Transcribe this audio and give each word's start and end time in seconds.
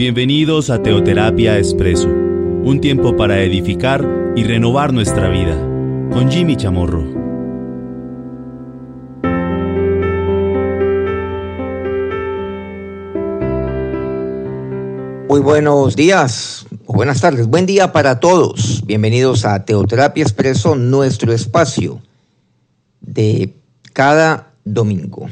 Bienvenidos 0.00 0.70
a 0.70 0.82
Teoterapia 0.82 1.58
Expreso, 1.58 2.08
un 2.08 2.80
tiempo 2.80 3.18
para 3.18 3.42
edificar 3.42 4.32
y 4.34 4.44
renovar 4.44 4.94
nuestra 4.94 5.28
vida, 5.28 5.54
con 6.10 6.30
Jimmy 6.30 6.56
Chamorro. 6.56 7.02
Muy 15.28 15.40
buenos 15.40 15.94
días, 15.96 16.64
buenas 16.86 17.20
tardes, 17.20 17.46
buen 17.46 17.66
día 17.66 17.92
para 17.92 18.20
todos. 18.20 18.82
Bienvenidos 18.86 19.44
a 19.44 19.66
Teoterapia 19.66 20.22
Expreso, 20.22 20.76
nuestro 20.76 21.34
espacio 21.34 22.00
de 23.02 23.54
cada 23.92 24.54
domingo. 24.64 25.28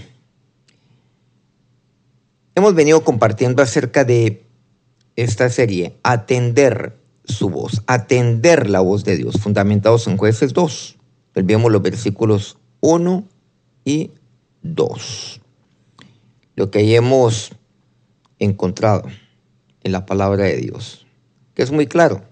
Hemos 2.55 2.75
venido 2.75 3.03
compartiendo 3.03 3.63
acerca 3.63 4.05
de 4.05 4.45
esta 5.19 5.51
serie, 5.51 5.99
atender 6.05 6.97
su 7.25 7.51
voz, 7.51 7.83
atender 7.89 8.71
la 8.71 8.79
voz 8.79 9.05
de 9.05 9.17
Dios, 9.17 9.35
fundamentados 9.41 10.07
en 10.07 10.17
jueces 10.17 10.53
2. 10.53 10.97
Vemos 11.35 11.73
los 11.73 11.83
versículos 11.83 12.57
1 12.81 13.25
y 13.85 14.13
2. 14.63 15.41
Lo 16.55 16.71
que 16.71 16.95
hemos 16.95 17.51
encontrado 18.39 19.09
en 19.83 19.91
la 19.91 20.07
palabra 20.07 20.45
de 20.45 20.57
Dios, 20.57 21.05
que 21.55 21.63
es 21.63 21.73
muy 21.73 21.89
claro. 21.89 22.23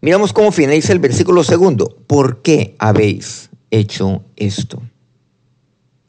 Miramos 0.00 0.32
cómo 0.32 0.50
finaliza 0.50 0.92
el 0.92 0.98
versículo 0.98 1.44
segundo. 1.44 1.96
¿Por 2.08 2.42
qué 2.42 2.74
habéis 2.80 3.50
hecho 3.70 4.24
esto? 4.34 4.82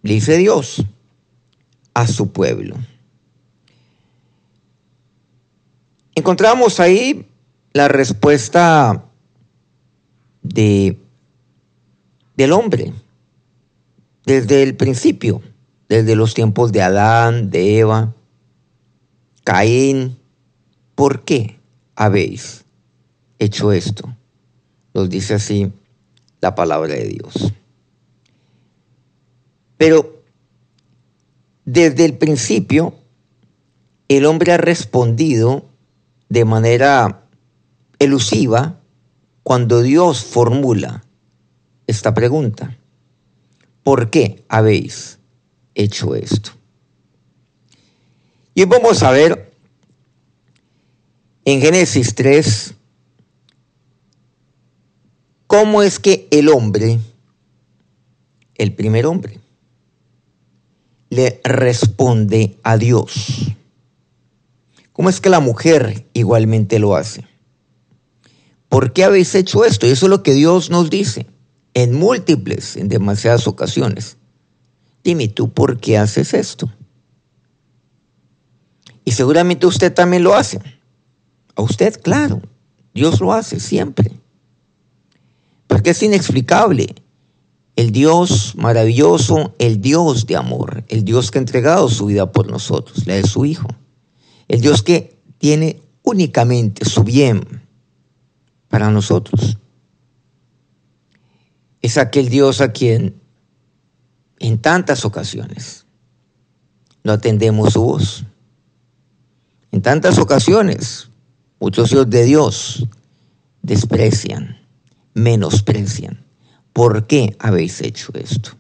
Dice 0.02 0.36
Dios 0.38 0.84
a 1.94 2.08
su 2.08 2.32
pueblo. 2.32 2.76
Encontramos 6.16 6.80
ahí 6.80 7.28
la 7.74 7.88
respuesta 7.88 9.04
de, 10.44 11.00
del 12.36 12.52
hombre 12.52 12.94
desde 14.26 14.62
el 14.64 14.76
principio, 14.76 15.42
desde 15.90 16.16
los 16.16 16.34
tiempos 16.34 16.72
de 16.72 16.82
Adán, 16.82 17.50
de 17.50 17.80
Eva, 17.80 18.14
Caín. 19.44 20.18
¿Por 20.96 21.24
qué 21.24 21.58
habéis 21.96 22.64
hecho 23.40 23.72
esto? 23.72 24.16
Nos 24.94 25.10
dice 25.10 25.34
así 25.34 25.72
la 26.42 26.54
palabra 26.54 26.94
de 26.94 27.08
Dios. 27.08 27.54
Pero 29.78 30.22
desde 31.66 32.06
el 32.06 32.18
principio, 32.18 32.94
el 34.08 34.26
hombre 34.26 34.52
ha 34.52 34.58
respondido 34.58 35.66
de 36.34 36.46
manera 36.46 37.28
elusiva 38.00 38.80
cuando 39.44 39.84
Dios 39.84 40.24
formula 40.24 41.04
esta 41.86 42.16
pregunta. 42.16 42.76
¿Por 43.84 44.10
qué 44.10 44.44
habéis 44.50 45.20
hecho 45.76 46.16
esto? 46.16 46.50
Y 48.56 48.66
vamos 48.66 49.04
a 49.04 49.12
ver 49.12 49.54
en 51.46 51.62
Génesis 51.62 52.16
3 52.16 52.74
cómo 55.46 55.84
es 55.84 56.00
que 56.00 56.28
el 56.32 56.50
hombre, 56.50 57.00
el 58.56 58.74
primer 58.74 59.06
hombre, 59.06 59.40
le 61.12 61.42
responde 61.44 62.58
a 62.64 62.78
Dios. 62.78 63.54
¿Cómo 64.94 65.10
es 65.10 65.20
que 65.20 65.30
la 65.30 65.40
mujer 65.40 66.08
igualmente 66.14 66.80
lo 66.80 66.96
hace? 66.96 67.28
¿Por 68.70 68.94
qué 68.94 69.04
habéis 69.04 69.36
hecho 69.36 69.66
esto? 69.66 69.88
Y 69.88 69.92
eso 69.92 70.06
es 70.06 70.10
lo 70.10 70.24
que 70.24 70.34
Dios 70.34 70.70
nos 70.70 70.90
dice 70.90 71.28
en 71.74 71.94
múltiples, 71.94 72.78
en 72.78 72.88
demasiadas 72.88 73.48
ocasiones. 73.48 74.18
Dime 75.04 75.28
tú, 75.28 75.52
¿por 75.52 75.80
qué 75.80 75.98
haces 75.98 76.34
esto? 76.34 76.72
Y 79.06 79.12
seguramente 79.12 79.66
usted 79.66 79.94
también 79.94 80.24
lo 80.24 80.34
hace. 80.36 80.60
A 81.56 81.62
usted, 81.62 82.00
claro. 82.02 82.42
Dios 82.94 83.20
lo 83.20 83.34
hace 83.34 83.60
siempre. 83.60 84.12
Porque 85.68 85.90
es 85.90 86.04
inexplicable. 86.04 86.96
El 87.76 87.92
Dios 87.92 88.54
maravilloso, 88.56 89.56
el 89.58 89.82
Dios 89.82 90.28
de 90.28 90.36
amor, 90.36 90.84
el 90.88 91.04
Dios 91.04 91.32
que 91.32 91.40
ha 91.40 91.42
entregado 91.42 91.90
su 91.90 92.06
vida 92.06 92.32
por 92.32 92.50
nosotros, 92.50 93.08
la 93.08 93.16
de 93.16 93.24
su 93.24 93.46
Hijo. 93.46 93.68
El 94.48 94.62
Dios 94.62 94.84
que 94.84 95.18
tiene 95.38 95.82
únicamente 96.04 96.86
su 96.86 97.04
bien 97.04 97.64
para 98.68 98.90
nosotros. 98.90 99.58
Es 101.82 101.98
aquel 101.98 102.30
Dios 102.30 102.62
a 102.62 102.72
quien 102.72 103.22
en 104.40 104.58
tantas 104.60 105.06
ocasiones 105.06 105.86
no 107.04 107.14
atendemos 107.14 107.74
su 107.74 107.84
voz. 107.84 108.26
En 109.72 109.82
tantas 109.82 110.18
ocasiones 110.18 111.10
muchos 111.60 111.92
hijos 111.92 112.10
de 112.10 112.24
Dios 112.24 112.88
desprecian, 113.62 114.58
menosprecian. 115.14 116.24
¿Por 116.74 117.08
qué 117.08 117.36
habéis 117.40 117.82
hecho 117.82 118.12
esto? 118.16 118.52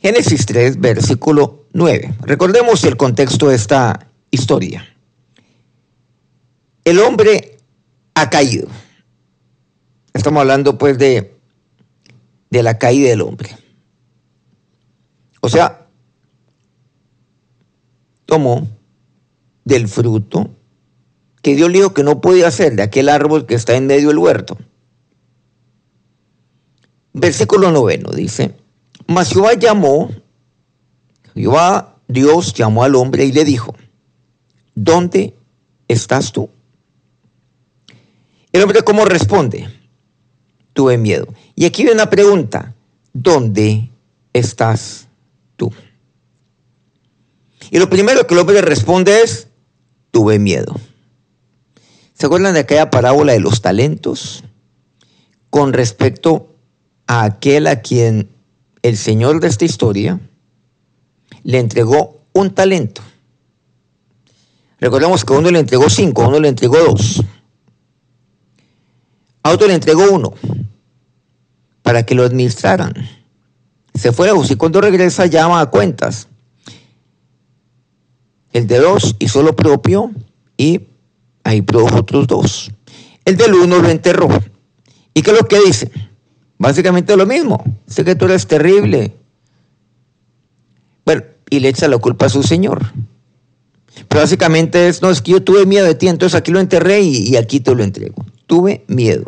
Génesis 0.00 0.46
3, 0.46 0.80
versículo 0.80 1.66
9. 1.72 2.14
Recordemos 2.22 2.84
el 2.84 2.96
contexto 2.96 3.48
de 3.48 3.56
esta 3.56 4.07
historia. 4.30 4.86
El 6.84 6.98
hombre 7.00 7.58
ha 8.14 8.30
caído. 8.30 8.68
Estamos 10.14 10.40
hablando 10.40 10.78
pues 10.78 10.98
de, 10.98 11.36
de 12.50 12.62
la 12.62 12.78
caída 12.78 13.10
del 13.10 13.20
hombre. 13.20 13.56
O 15.40 15.48
sea, 15.48 15.86
tomó 18.26 18.68
del 19.64 19.88
fruto 19.88 20.50
que 21.42 21.54
Dios 21.54 21.70
le 21.70 21.78
dijo 21.78 21.94
que 21.94 22.02
no 22.02 22.20
podía 22.20 22.48
hacer 22.48 22.74
de 22.74 22.82
aquel 22.82 23.08
árbol 23.08 23.46
que 23.46 23.54
está 23.54 23.76
en 23.76 23.86
medio 23.86 24.08
del 24.08 24.18
huerto. 24.18 24.58
Versículo 27.12 27.70
noveno 27.70 28.10
dice, 28.10 28.54
mas 29.06 29.30
Jehová 29.30 29.54
llamó, 29.54 30.10
Jehová 31.34 31.96
Dios 32.08 32.54
llamó 32.54 32.84
al 32.84 32.94
hombre 32.94 33.24
y 33.24 33.32
le 33.32 33.44
dijo, 33.44 33.74
¿dónde 34.78 35.34
estás 35.88 36.32
tú? 36.32 36.48
El 38.52 38.62
hombre, 38.62 38.82
¿cómo 38.82 39.04
responde? 39.04 39.68
Tuve 40.72 40.96
miedo. 40.96 41.26
Y 41.56 41.64
aquí 41.64 41.82
viene 41.82 42.00
una 42.00 42.10
pregunta, 42.10 42.74
¿dónde 43.12 43.90
estás 44.32 45.08
tú? 45.56 45.72
Y 47.70 47.78
lo 47.78 47.90
primero 47.90 48.26
que 48.26 48.34
el 48.34 48.40
hombre 48.40 48.62
responde 48.62 49.22
es, 49.22 49.48
tuve 50.12 50.38
miedo. 50.38 50.78
¿Se 52.14 52.26
acuerdan 52.26 52.54
de 52.54 52.60
aquella 52.60 52.90
parábola 52.90 53.32
de 53.32 53.40
los 53.40 53.60
talentos? 53.60 54.44
Con 55.50 55.72
respecto 55.72 56.54
a 57.06 57.24
aquel 57.24 57.66
a 57.66 57.80
quien 57.80 58.28
el 58.82 58.96
Señor 58.96 59.40
de 59.40 59.48
esta 59.48 59.64
historia 59.64 60.20
le 61.42 61.58
entregó 61.58 62.22
un 62.32 62.54
talento. 62.54 63.02
Recordemos 64.80 65.24
que 65.24 65.32
uno 65.32 65.50
le 65.50 65.58
entregó 65.58 65.90
cinco, 65.90 66.28
uno 66.28 66.38
le 66.38 66.48
entregó 66.48 66.78
dos. 66.78 67.22
A 69.42 69.50
otro 69.50 69.66
le 69.66 69.74
entregó 69.74 70.10
uno 70.10 70.34
para 71.82 72.04
que 72.04 72.14
lo 72.14 72.24
administraran. 72.24 72.92
Se 73.94 74.12
fue 74.12 74.30
a 74.30 74.34
y 74.48 74.56
cuando 74.56 74.80
regresa 74.80 75.26
llama 75.26 75.60
a 75.60 75.66
cuentas. 75.66 76.28
El 78.52 78.66
de 78.66 78.78
dos 78.78 79.16
hizo 79.18 79.42
lo 79.42 79.56
propio 79.56 80.12
y 80.56 80.82
ahí 81.44 81.62
produjo 81.62 81.96
otros 81.96 82.26
dos. 82.26 82.70
El 83.24 83.36
del 83.36 83.54
uno 83.54 83.78
lo 83.78 83.88
enterró. 83.88 84.28
¿Y 85.14 85.22
qué 85.22 85.32
es 85.32 85.36
lo 85.36 85.48
que 85.48 85.60
dice? 85.60 85.90
Básicamente 86.58 87.16
lo 87.16 87.26
mismo. 87.26 87.64
Sé 87.86 88.04
que 88.04 88.14
tú 88.14 88.26
eres 88.26 88.46
terrible. 88.46 89.14
Bueno, 91.04 91.22
y 91.50 91.60
le 91.60 91.68
echa 91.68 91.88
la 91.88 91.98
culpa 91.98 92.26
a 92.26 92.28
su 92.28 92.42
señor. 92.42 92.92
Pero 94.06 94.20
básicamente 94.20 94.88
es, 94.88 95.02
no, 95.02 95.10
es 95.10 95.20
que 95.20 95.32
yo 95.32 95.42
tuve 95.42 95.66
miedo 95.66 95.86
de 95.86 95.94
ti, 95.94 96.08
entonces 96.08 96.36
aquí 96.36 96.52
lo 96.52 96.60
enterré 96.60 97.00
y, 97.00 97.36
aquí 97.36 97.60
te 97.60 97.74
lo 97.74 97.82
entrego. 97.82 98.24
Tuve 98.46 98.84
miedo. 98.86 99.26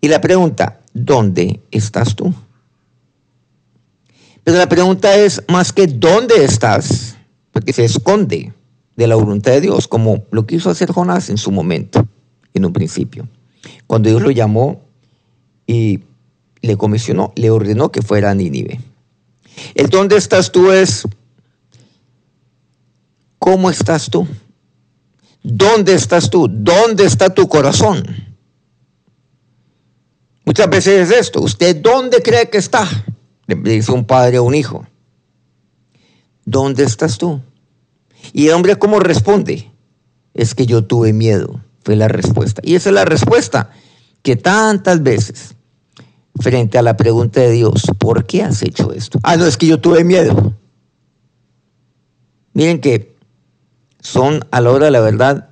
Y 0.00 0.08
la 0.08 0.20
pregunta, 0.20 0.80
¿dónde 0.94 1.60
estás 1.70 2.16
tú? 2.16 2.32
Pero 4.44 4.58
la 4.58 4.68
pregunta 4.68 5.16
es 5.16 5.42
más 5.48 5.72
que 5.72 5.86
¿dónde 5.86 6.44
estás? 6.44 7.16
Porque 7.52 7.72
se 7.72 7.84
esconde 7.84 8.52
de 8.94 9.06
la 9.06 9.16
voluntad 9.16 9.52
de 9.52 9.60
Dios, 9.60 9.88
como 9.88 10.24
lo 10.30 10.46
quiso 10.46 10.70
hacer 10.70 10.92
Jonás 10.92 11.30
en 11.30 11.36
su 11.36 11.50
momento, 11.50 12.06
en 12.54 12.64
un 12.64 12.72
principio. 12.72 13.28
Cuando 13.86 14.08
Dios 14.08 14.22
lo 14.22 14.30
llamó 14.30 14.82
y 15.66 16.00
le 16.62 16.76
comisionó, 16.76 17.32
le 17.36 17.50
ordenó 17.50 17.90
que 17.90 18.02
fuera 18.02 18.30
a 18.30 18.34
Nínive. 18.34 18.80
El 19.74 19.88
dónde 19.88 20.16
estás 20.16 20.52
tú 20.52 20.70
es 20.70 21.06
¿cómo 23.46 23.70
estás 23.70 24.10
tú? 24.10 24.26
¿Dónde 25.40 25.94
estás 25.94 26.28
tú? 26.28 26.48
¿Dónde 26.50 27.04
está 27.04 27.32
tu 27.32 27.46
corazón? 27.46 28.04
Muchas 30.44 30.68
veces 30.68 31.08
es 31.08 31.16
esto. 31.16 31.40
¿Usted 31.40 31.76
dónde 31.76 32.22
cree 32.22 32.50
que 32.50 32.58
está? 32.58 32.88
Le 33.46 33.54
dice 33.54 33.92
un 33.92 34.04
padre 34.04 34.38
a 34.38 34.42
un 34.42 34.52
hijo. 34.52 34.84
¿Dónde 36.44 36.82
estás 36.82 37.18
tú? 37.18 37.40
Y 38.32 38.48
el 38.48 38.54
hombre, 38.54 38.80
¿cómo 38.80 38.98
responde? 38.98 39.70
Es 40.34 40.56
que 40.56 40.66
yo 40.66 40.84
tuve 40.84 41.12
miedo, 41.12 41.60
fue 41.84 41.94
la 41.94 42.08
respuesta. 42.08 42.60
Y 42.64 42.74
esa 42.74 42.88
es 42.88 42.96
la 42.96 43.04
respuesta 43.04 43.70
que 44.22 44.34
tantas 44.34 45.04
veces, 45.04 45.54
frente 46.40 46.78
a 46.78 46.82
la 46.82 46.96
pregunta 46.96 47.42
de 47.42 47.52
Dios, 47.52 47.84
¿por 47.96 48.26
qué 48.26 48.42
has 48.42 48.60
hecho 48.62 48.92
esto? 48.92 49.20
Ah, 49.22 49.36
no, 49.36 49.46
es 49.46 49.56
que 49.56 49.68
yo 49.68 49.78
tuve 49.78 50.02
miedo. 50.02 50.56
Miren 52.52 52.80
que 52.80 53.15
son 54.06 54.46
a 54.52 54.60
la 54.60 54.70
hora 54.70 54.84
de 54.84 54.92
la 54.92 55.00
verdad 55.00 55.48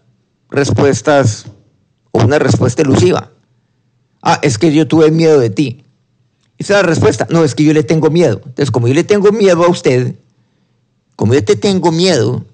respuestas 0.48 1.46
o 2.12 2.22
una 2.22 2.38
respuesta 2.38 2.82
elusiva. 2.82 3.32
Ah, 4.22 4.38
es 4.42 4.58
que 4.58 4.72
yo 4.72 4.86
tuve 4.86 5.10
miedo 5.10 5.40
de 5.40 5.50
ti. 5.50 5.84
Esa 6.56 6.74
es 6.74 6.82
la 6.82 6.88
respuesta. 6.88 7.26
No, 7.30 7.42
es 7.42 7.56
que 7.56 7.64
yo 7.64 7.72
le 7.72 7.82
tengo 7.82 8.10
miedo. 8.10 8.40
Entonces, 8.46 8.70
como 8.70 8.86
yo 8.86 8.94
le 8.94 9.02
tengo 9.02 9.32
miedo 9.32 9.64
a 9.64 9.68
usted, 9.68 10.14
como 11.16 11.34
yo 11.34 11.44
te 11.44 11.56
tengo 11.56 11.90
miedo, 11.90 12.44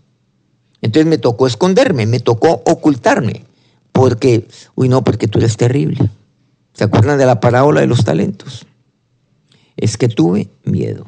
entonces 0.80 1.06
me 1.06 1.18
tocó 1.18 1.46
esconderme, 1.46 2.06
me 2.06 2.18
tocó 2.18 2.62
ocultarme, 2.64 3.44
porque, 3.92 4.48
uy 4.76 4.88
no, 4.88 5.04
porque 5.04 5.28
tú 5.28 5.38
eres 5.38 5.58
terrible. 5.58 6.08
¿Se 6.72 6.84
acuerdan 6.84 7.18
de 7.18 7.26
la 7.26 7.40
parábola 7.40 7.82
de 7.82 7.86
los 7.86 8.06
talentos? 8.06 8.66
Es 9.76 9.98
que 9.98 10.08
tuve 10.08 10.48
miedo. 10.64 11.04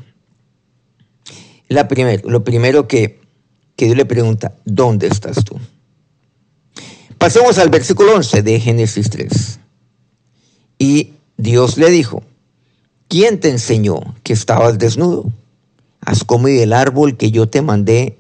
La 1.68 1.88
lo 2.24 2.44
primero 2.44 2.86
que, 2.86 3.21
Dios 3.86 3.96
le 3.96 4.04
pregunta, 4.04 4.54
¿dónde 4.64 5.06
estás 5.06 5.44
tú? 5.44 5.56
Pasemos 7.18 7.58
al 7.58 7.70
versículo 7.70 8.14
11 8.16 8.42
de 8.42 8.60
Génesis 8.60 9.10
3. 9.10 9.58
Y 10.78 11.12
Dios 11.36 11.78
le 11.78 11.90
dijo, 11.90 12.22
¿quién 13.08 13.40
te 13.40 13.48
enseñó 13.48 14.00
que 14.22 14.32
estabas 14.32 14.78
desnudo? 14.78 15.30
¿Has 16.00 16.24
comido 16.24 16.62
el 16.62 16.72
árbol 16.72 17.16
que 17.16 17.30
yo 17.30 17.48
te 17.48 17.62
mandé 17.62 18.18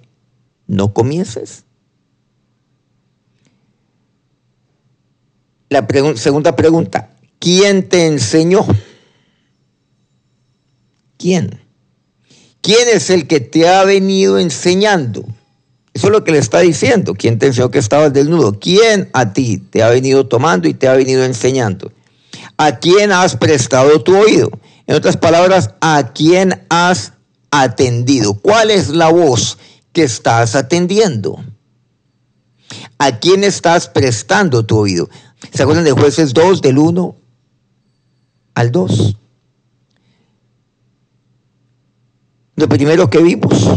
no 0.72 0.94
comieses. 0.94 1.64
La 5.68 5.86
segunda 6.16 6.56
pregunta, 6.56 7.10
¿quién 7.38 7.88
te 7.88 8.06
enseñó? 8.06 8.66
¿Quién? 11.18 11.60
¿Quién 12.60 12.88
es 12.88 13.10
el 13.10 13.26
que 13.26 13.40
te 13.40 13.68
ha 13.68 13.84
venido 13.84 14.38
enseñando? 14.38 15.24
Eso 15.94 16.06
es 16.06 16.12
lo 16.12 16.24
que 16.24 16.32
le 16.32 16.38
está 16.38 16.60
diciendo. 16.60 17.14
¿Quién 17.14 17.38
te 17.38 17.46
enseñó 17.46 17.70
que 17.70 17.78
estabas 17.78 18.12
desnudo? 18.12 18.58
¿Quién 18.58 19.10
a 19.12 19.32
ti 19.32 19.58
te 19.58 19.82
ha 19.82 19.90
venido 19.90 20.26
tomando 20.26 20.68
y 20.68 20.74
te 20.74 20.88
ha 20.88 20.94
venido 20.94 21.24
enseñando? 21.24 21.92
¿A 22.56 22.78
quién 22.78 23.12
has 23.12 23.36
prestado 23.36 24.02
tu 24.02 24.16
oído? 24.16 24.50
En 24.86 24.96
otras 24.96 25.16
palabras, 25.16 25.74
¿a 25.80 26.12
quién 26.14 26.64
has 26.70 27.12
atendido? 27.50 28.34
¿Cuál 28.34 28.70
es 28.70 28.88
la 28.88 29.10
voz 29.10 29.58
que 29.92 30.04
estás 30.04 30.54
atendiendo? 30.54 31.44
¿A 32.98 33.18
quién 33.18 33.44
estás 33.44 33.88
prestando 33.88 34.64
tu 34.64 34.78
oído? 34.78 35.08
¿Se 35.52 35.62
acuerdan 35.62 35.84
de 35.84 35.92
jueces 35.92 36.32
2, 36.32 36.62
del 36.62 36.78
1 36.78 37.16
al 38.54 38.72
2? 38.72 39.16
Lo 42.56 42.68
primero 42.68 43.10
que 43.10 43.18
vimos, 43.18 43.68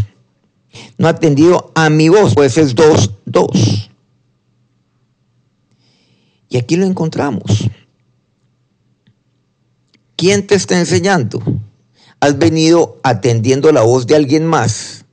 no 0.98 1.08
ha 1.08 1.12
atendido 1.12 1.72
a 1.76 1.90
mi 1.90 2.10
voz, 2.10 2.34
jueces 2.34 2.76
2, 2.76 3.12
2. 3.26 3.90
Y 6.50 6.58
aquí 6.58 6.76
lo 6.76 6.86
encontramos. 6.86 7.70
¿Quién 10.16 10.48
te 10.48 10.56
está 10.56 10.80
enseñando? 10.80 11.42
¿Has 12.20 12.38
venido 12.38 13.00
atendiendo 13.04 13.72
la 13.72 13.82
voz 13.82 14.08
de 14.08 14.16
alguien 14.16 14.46
más? 14.46 15.06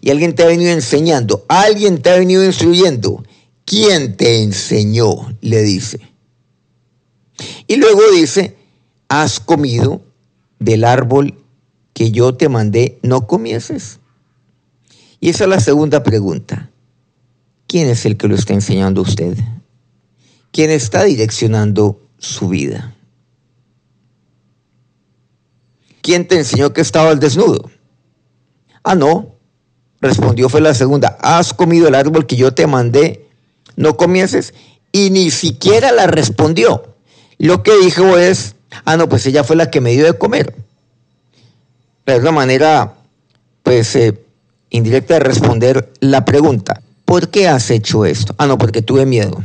y 0.00 0.10
alguien 0.10 0.34
te 0.34 0.42
ha 0.42 0.46
venido 0.46 0.70
enseñando, 0.70 1.44
alguien 1.48 2.00
te 2.00 2.10
ha 2.10 2.18
venido 2.18 2.44
instruyendo. 2.44 3.24
¿Quién 3.64 4.16
te 4.16 4.42
enseñó? 4.42 5.36
Le 5.40 5.62
dice. 5.62 6.00
Y 7.66 7.76
luego 7.76 8.00
dice, 8.12 8.56
has 9.08 9.40
comido 9.40 10.00
del 10.58 10.84
árbol 10.84 11.34
que 11.92 12.10
yo 12.10 12.34
te 12.34 12.48
mandé, 12.48 12.98
no 13.02 13.26
comieses. 13.26 14.00
Y 15.20 15.30
esa 15.30 15.44
es 15.44 15.50
la 15.50 15.60
segunda 15.60 16.02
pregunta. 16.02 16.70
¿Quién 17.66 17.88
es 17.88 18.06
el 18.06 18.16
que 18.16 18.28
lo 18.28 18.34
está 18.34 18.54
enseñando 18.54 19.00
a 19.00 19.04
usted? 19.04 19.36
¿Quién 20.52 20.70
está 20.70 21.04
direccionando 21.04 22.00
su 22.18 22.48
vida? 22.48 22.94
¿Quién 26.00 26.26
te 26.26 26.36
enseñó 26.36 26.72
que 26.72 26.80
estabas 26.80 27.20
desnudo? 27.20 27.70
Ah, 28.82 28.94
no, 28.94 29.38
Respondió 30.00 30.48
fue 30.48 30.60
la 30.60 30.74
segunda, 30.74 31.18
has 31.20 31.52
comido 31.52 31.88
el 31.88 31.94
árbol 31.96 32.26
que 32.26 32.36
yo 32.36 32.54
te 32.54 32.66
mandé, 32.66 33.26
no 33.76 33.96
comieses. 33.96 34.54
Y 34.92 35.10
ni 35.10 35.30
siquiera 35.30 35.92
la 35.92 36.06
respondió. 36.06 36.94
Lo 37.38 37.62
que 37.62 37.76
dijo 37.78 38.16
es, 38.16 38.54
ah, 38.84 38.96
no, 38.96 39.08
pues 39.08 39.26
ella 39.26 39.44
fue 39.44 39.56
la 39.56 39.70
que 39.70 39.80
me 39.80 39.92
dio 39.92 40.04
de 40.04 40.16
comer. 40.16 40.54
Pero 42.04 42.18
es 42.18 42.22
una 42.22 42.32
manera, 42.32 42.94
pues, 43.62 43.94
eh, 43.96 44.24
indirecta 44.70 45.14
de 45.14 45.20
responder 45.20 45.92
la 46.00 46.24
pregunta. 46.24 46.82
¿Por 47.04 47.30
qué 47.30 47.48
has 47.48 47.70
hecho 47.70 48.04
esto? 48.04 48.34
Ah, 48.38 48.46
no, 48.46 48.58
porque 48.58 48.82
tuve 48.82 49.06
miedo. 49.06 49.42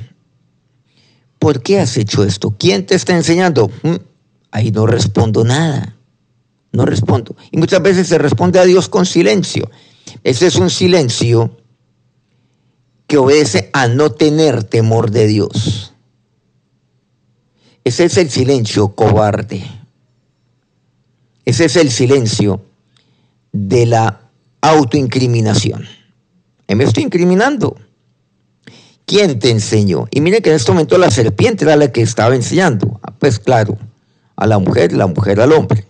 ¿Por 1.39 1.61
qué 1.61 1.79
has 1.79 1.97
hecho 1.97 2.23
esto? 2.23 2.55
¿Quién 2.57 2.85
te 2.85 2.95
está 2.95 3.15
enseñando? 3.15 3.69
Mm, 3.83 3.95
ahí 4.51 4.71
no 4.71 4.85
respondo 4.85 5.43
nada. 5.43 5.95
No 6.71 6.85
respondo. 6.85 7.35
Y 7.51 7.57
muchas 7.57 7.81
veces 7.81 8.07
se 8.07 8.17
responde 8.17 8.59
a 8.59 8.65
Dios 8.65 8.89
con 8.89 9.05
silencio. 9.05 9.69
Ese 10.23 10.47
es 10.47 10.55
un 10.55 10.69
silencio 10.69 11.57
que 13.07 13.17
obedece 13.17 13.69
a 13.73 13.87
no 13.87 14.11
tener 14.11 14.63
temor 14.63 15.11
de 15.11 15.27
Dios. 15.27 15.93
Ese 17.83 18.05
es 18.05 18.17
el 18.17 18.29
silencio 18.29 18.95
cobarde. 18.95 19.63
Ese 21.45 21.65
es 21.65 21.75
el 21.75 21.91
silencio 21.91 22.61
de 23.51 23.85
la 23.85 24.22
autoincriminación. 24.63 25.85
Me 26.67 26.83
estoy 26.85 27.03
incriminando. 27.03 27.75
¿Quién 29.05 29.37
te 29.37 29.51
enseñó? 29.51 30.07
Y 30.09 30.21
mire 30.21 30.41
que 30.41 30.49
en 30.49 30.55
este 30.55 30.71
momento 30.71 30.97
la 30.97 31.11
serpiente 31.11 31.65
era 31.65 31.75
la 31.75 31.91
que 31.91 32.01
estaba 32.01 32.33
enseñando. 32.33 32.99
Ah, 33.03 33.13
pues 33.19 33.37
claro, 33.37 33.77
a 34.35 34.47
la 34.47 34.57
mujer, 34.57 34.93
la 34.93 35.07
mujer 35.07 35.39
al 35.41 35.51
hombre. 35.51 35.85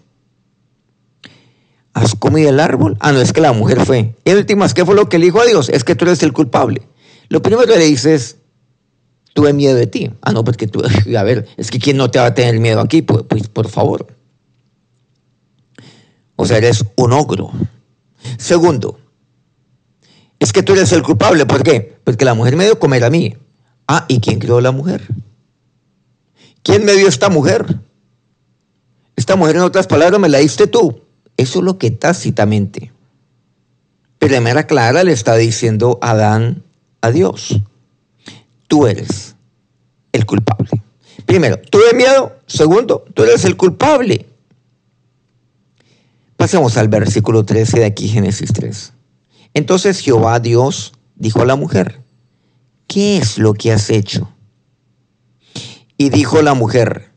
¿Has 1.94 2.16
comido 2.16 2.50
el 2.50 2.60
árbol? 2.60 2.98
Ah, 3.00 3.12
no, 3.12 3.22
es 3.22 3.32
que 3.32 3.40
la 3.40 3.54
mujer 3.54 3.86
fue. 3.86 4.16
Y 4.26 4.32
últimas, 4.32 4.74
¿qué 4.74 4.84
fue 4.84 4.96
lo 4.96 5.08
que 5.08 5.20
le 5.20 5.26
dijo 5.26 5.40
a 5.40 5.46
Dios? 5.46 5.70
Es 5.70 5.84
que 5.84 5.94
tú 5.94 6.06
eres 6.06 6.24
el 6.24 6.34
culpable. 6.34 6.82
Lo 7.30 7.42
primero 7.44 7.68
que 7.68 7.78
le 7.78 7.86
dices, 7.86 8.38
tuve 9.34 9.54
miedo 9.54 9.76
de 9.76 9.86
ti. 9.86 10.12
Ah, 10.22 10.32
no, 10.32 10.44
porque 10.44 10.66
tú, 10.68 10.82
a 11.18 11.24
ver, 11.24 11.48
es 11.56 11.70
que 11.70 11.78
¿quién 11.78 11.98
no 11.98 12.10
te 12.10 12.18
va 12.18 12.26
a 12.26 12.34
tener 12.34 12.60
miedo 12.60 12.82
aquí? 12.82 13.04
Pues, 13.04 13.24
pues 13.30 13.48
por 13.48 13.70
favor. 13.70 14.08
O 16.36 16.46
sea, 16.48 16.58
eres 16.58 16.84
un 16.96 17.14
ogro. 17.14 17.52
Segundo, 18.38 19.00
es 20.40 20.52
que 20.52 20.64
tú 20.64 20.74
eres 20.74 20.92
el 20.92 21.04
culpable. 21.04 21.46
¿Por 21.46 21.64
qué? 21.64 21.98
Porque 22.04 22.26
la 22.26 22.34
mujer 22.34 22.56
me 22.56 22.66
dio 22.66 22.80
comer 22.80 23.04
a 23.04 23.10
mí. 23.10 23.36
Ah, 23.88 24.06
¿y 24.08 24.20
quién 24.20 24.40
creó 24.40 24.62
la 24.62 24.72
mujer? 24.72 25.08
¿Quién 26.64 26.86
me 26.86 26.94
dio 26.94 27.08
esta 27.08 27.30
mujer? 27.30 27.80
Esta 29.16 29.36
mujer, 29.36 29.58
en 29.58 29.62
otras 29.64 29.88
palabras, 29.88 30.20
me 30.20 30.30
la 30.30 30.40
diste 30.40 30.68
tú. 30.68 31.02
Eso 31.38 31.60
es 31.60 31.66
lo 31.66 31.78
que 31.78 31.92
tácitamente, 31.92 32.92
pero 34.20 34.36
de 34.36 34.42
manera 34.42 34.68
clara 34.68 35.04
le 35.04 35.14
está 35.14 35.36
diciendo 35.36 35.98
Adán 36.02 36.64
a 37.02 37.12
Dios, 37.12 37.60
tú 38.68 38.88
eres 38.88 39.36
el 40.12 40.26
culpable. 40.26 40.70
Primero, 41.26 41.58
tuve 41.58 41.94
miedo. 41.94 42.38
Segundo, 42.46 43.04
tú 43.14 43.24
eres 43.24 43.46
el 43.46 43.58
culpable. 43.58 44.28
Pasemos 46.44 46.76
al 46.76 46.90
versículo 46.90 47.46
13 47.46 47.80
de 47.80 47.86
aquí, 47.86 48.10
Génesis 48.10 48.52
3. 48.52 48.92
Entonces 49.54 50.02
Jehová 50.02 50.42
Dios 50.42 50.92
dijo 51.16 51.42
a 51.42 51.46
la 51.46 51.56
mujer, 51.56 52.02
¿qué 52.86 53.16
es 53.16 53.38
lo 53.38 53.54
que 53.54 53.72
has 53.72 53.90
hecho? 53.90 54.30
Y 55.98 56.10
dijo 56.10 56.42
la 56.42 56.54
mujer, 56.54 57.14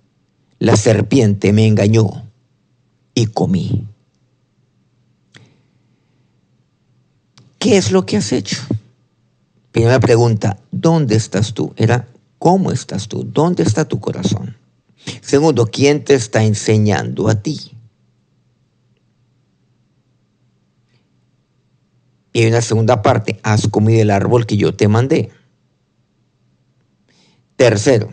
la 0.60 0.76
serpiente 0.76 1.52
me 1.52 1.66
engañó 1.66 2.30
y 3.16 3.26
comí. 3.26 3.88
¿Qué 7.58 7.78
es 7.78 7.90
lo 7.90 8.06
que 8.06 8.18
has 8.18 8.30
hecho? 8.30 8.58
Primera 9.72 9.98
pregunta, 9.98 10.56
¿dónde 10.70 11.16
estás 11.16 11.52
tú? 11.52 11.74
Era, 11.76 12.06
¿cómo 12.38 12.70
estás 12.70 13.08
tú? 13.08 13.24
¿Dónde 13.24 13.64
está 13.64 13.86
tu 13.86 13.98
corazón? 13.98 14.56
Segundo, 15.20 15.66
¿quién 15.66 16.04
te 16.04 16.14
está 16.14 16.44
enseñando 16.44 17.28
a 17.28 17.34
ti? 17.42 17.75
Y 22.36 22.42
hay 22.42 22.48
una 22.48 22.60
segunda 22.60 23.00
parte, 23.00 23.40
has 23.42 23.66
comido 23.66 24.02
el 24.02 24.10
árbol 24.10 24.44
que 24.44 24.58
yo 24.58 24.74
te 24.74 24.88
mandé. 24.88 25.30
Tercero, 27.56 28.10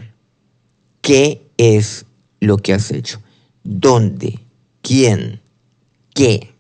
¿qué 1.02 1.46
es 1.58 2.06
lo 2.40 2.56
que 2.56 2.74
has 2.74 2.90
hecho? 2.92 3.22
¿Dónde? 3.66 4.40
¿Quién? 4.82 5.42
¿Qué? 6.16 6.54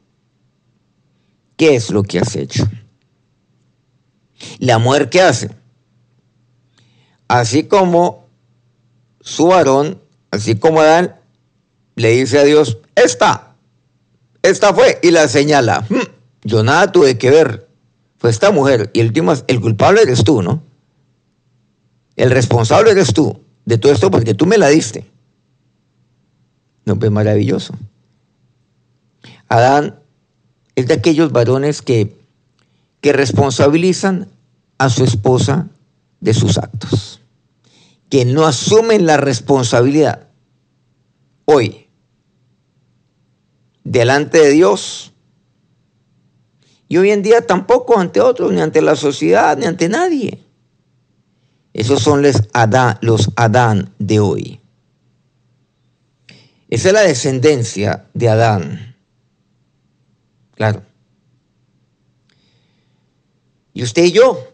¿Qué 1.55 1.75
es 1.75 1.89
lo 1.89 2.03
que 2.03 2.19
has 2.19 2.35
hecho? 2.35 2.69
La 4.59 4.77
mujer 4.77 5.09
que 5.09 5.21
hace, 5.21 5.49
así 7.29 7.63
como 7.63 8.27
su 9.21 9.47
varón, 9.47 10.01
así 10.31 10.55
como 10.55 10.81
Adán, 10.81 11.15
le 11.95 12.09
dice 12.09 12.39
a 12.39 12.43
Dios, 12.43 12.79
esta, 12.95 13.55
esta 14.41 14.73
fue, 14.73 14.99
y 15.01 15.11
la 15.11 15.29
señala. 15.29 15.85
Hmm, 15.87 16.12
yo 16.43 16.63
nada 16.63 16.91
tuve 16.91 17.17
que 17.17 17.29
ver, 17.29 17.67
fue 18.17 18.29
esta 18.29 18.51
mujer, 18.51 18.89
y 18.93 18.99
el, 18.99 19.07
último, 19.07 19.33
el 19.47 19.61
culpable 19.61 20.01
eres 20.01 20.23
tú, 20.23 20.41
¿no? 20.41 20.63
El 22.15 22.31
responsable 22.31 22.91
eres 22.91 23.13
tú 23.13 23.41
de 23.65 23.77
todo 23.77 23.91
esto 23.91 24.11
porque 24.11 24.33
tú 24.33 24.45
me 24.45 24.57
la 24.57 24.67
diste. 24.67 25.09
No, 26.85 26.99
pues 26.99 27.11
maravilloso. 27.11 27.73
Adán 29.47 29.99
es 30.75 30.87
de 30.87 30.95
aquellos 30.95 31.31
varones 31.31 31.81
que, 31.81 32.19
que 33.01 33.13
responsabilizan 33.13 34.27
a 34.77 34.89
su 34.89 35.03
esposa 35.03 35.69
de 36.19 36.33
sus 36.33 36.57
actos, 36.57 37.21
que 38.09 38.25
no 38.25 38.45
asumen 38.45 39.05
la 39.05 39.17
responsabilidad 39.17 40.27
hoy 41.45 41.87
delante 43.83 44.39
de 44.39 44.51
Dios 44.51 45.12
y 46.93 46.97
hoy 46.97 47.09
en 47.09 47.23
día 47.23 47.41
tampoco 47.41 47.97
ante 47.97 48.21
otros, 48.21 48.53
ni 48.53 48.61
ante 48.61 48.79
la 48.79 48.95
sociedad, 48.95 49.57
ni 49.57 49.65
ante 49.65 49.89
nadie. 49.89 50.43
Esos 51.73 52.03
son 52.03 52.21
los 52.21 52.43
Adán, 52.53 52.99
los 53.01 53.31
Adán 53.35 53.91
de 53.97 54.19
hoy. 54.19 54.61
Esa 56.69 56.89
es 56.89 56.93
la 56.93 57.01
descendencia 57.01 58.05
de 58.13 58.29
Adán. 58.29 58.95
Claro. 60.53 60.83
Y 63.73 63.81
usted 63.81 64.03
y 64.03 64.11
yo 64.11 64.53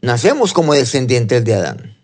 nacemos 0.00 0.52
como 0.52 0.74
descendientes 0.74 1.44
de 1.44 1.54
Adán. 1.54 1.96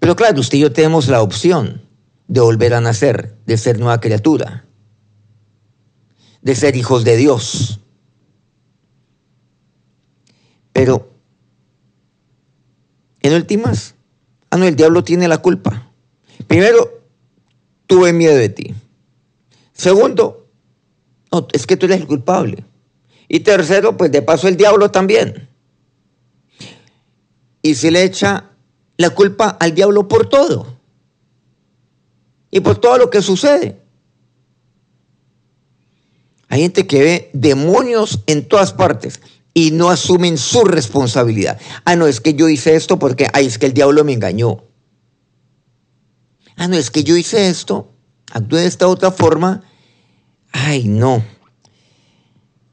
Pero 0.00 0.16
claro, 0.16 0.40
usted 0.40 0.58
y 0.58 0.62
yo 0.62 0.72
tenemos 0.72 1.06
la 1.06 1.22
opción 1.22 1.80
de 2.26 2.40
volver 2.40 2.74
a 2.74 2.80
nacer, 2.80 3.36
de 3.46 3.56
ser 3.56 3.78
nueva 3.78 4.00
criatura, 4.00 4.64
de 6.42 6.54
ser 6.54 6.76
hijos 6.76 7.04
de 7.04 7.16
Dios. 7.16 7.80
Pero, 10.72 11.10
en 13.20 13.34
últimas, 13.34 13.94
ah, 14.50 14.56
no, 14.56 14.64
el 14.64 14.76
diablo 14.76 15.04
tiene 15.04 15.28
la 15.28 15.38
culpa. 15.38 15.90
Primero, 16.46 17.02
tuve 17.86 18.12
miedo 18.12 18.36
de 18.36 18.48
ti. 18.48 18.74
Segundo, 19.72 20.48
no, 21.30 21.46
es 21.52 21.66
que 21.66 21.76
tú 21.76 21.86
eres 21.86 22.00
el 22.00 22.06
culpable. 22.06 22.64
Y 23.28 23.40
tercero, 23.40 23.96
pues 23.96 24.10
de 24.10 24.22
paso 24.22 24.48
el 24.48 24.56
diablo 24.56 24.90
también. 24.90 25.48
Y 27.62 27.76
se 27.76 27.90
le 27.90 28.02
echa 28.02 28.50
la 28.96 29.10
culpa 29.10 29.56
al 29.60 29.74
diablo 29.74 30.08
por 30.08 30.28
todo. 30.28 30.76
Y 32.50 32.60
por 32.60 32.78
todo 32.78 32.98
lo 32.98 33.10
que 33.10 33.22
sucede. 33.22 33.81
Hay 36.52 36.60
gente 36.60 36.86
que 36.86 37.00
ve 37.00 37.30
demonios 37.32 38.20
en 38.26 38.46
todas 38.46 38.74
partes 38.74 39.20
y 39.54 39.70
no 39.70 39.88
asumen 39.88 40.36
su 40.36 40.64
responsabilidad. 40.64 41.58
Ah, 41.86 41.96
no, 41.96 42.06
es 42.06 42.20
que 42.20 42.34
yo 42.34 42.46
hice 42.50 42.76
esto 42.76 42.98
porque, 42.98 43.26
ay, 43.32 43.46
es 43.46 43.56
que 43.56 43.64
el 43.64 43.72
diablo 43.72 44.04
me 44.04 44.12
engañó. 44.12 44.62
Ah, 46.56 46.68
no, 46.68 46.76
es 46.76 46.90
que 46.90 47.04
yo 47.04 47.16
hice 47.16 47.48
esto, 47.48 47.90
actué 48.30 48.60
de 48.60 48.66
esta 48.66 48.86
otra 48.86 49.10
forma. 49.10 49.62
Ay, 50.52 50.88
no. 50.88 51.24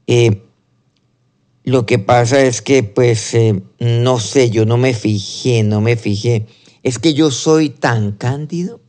Eh, 0.06 0.42
lo 1.64 1.86
que 1.86 1.98
pasa 1.98 2.42
es 2.42 2.60
que, 2.60 2.82
pues, 2.82 3.32
eh, 3.32 3.62
no 3.78 4.20
sé, 4.20 4.50
yo 4.50 4.66
no 4.66 4.76
me 4.76 4.92
fijé, 4.92 5.62
no 5.62 5.80
me 5.80 5.96
fijé. 5.96 6.46
Es 6.82 6.98
que 6.98 7.14
yo 7.14 7.30
soy 7.30 7.70
tan 7.70 8.12
cándido. 8.12 8.82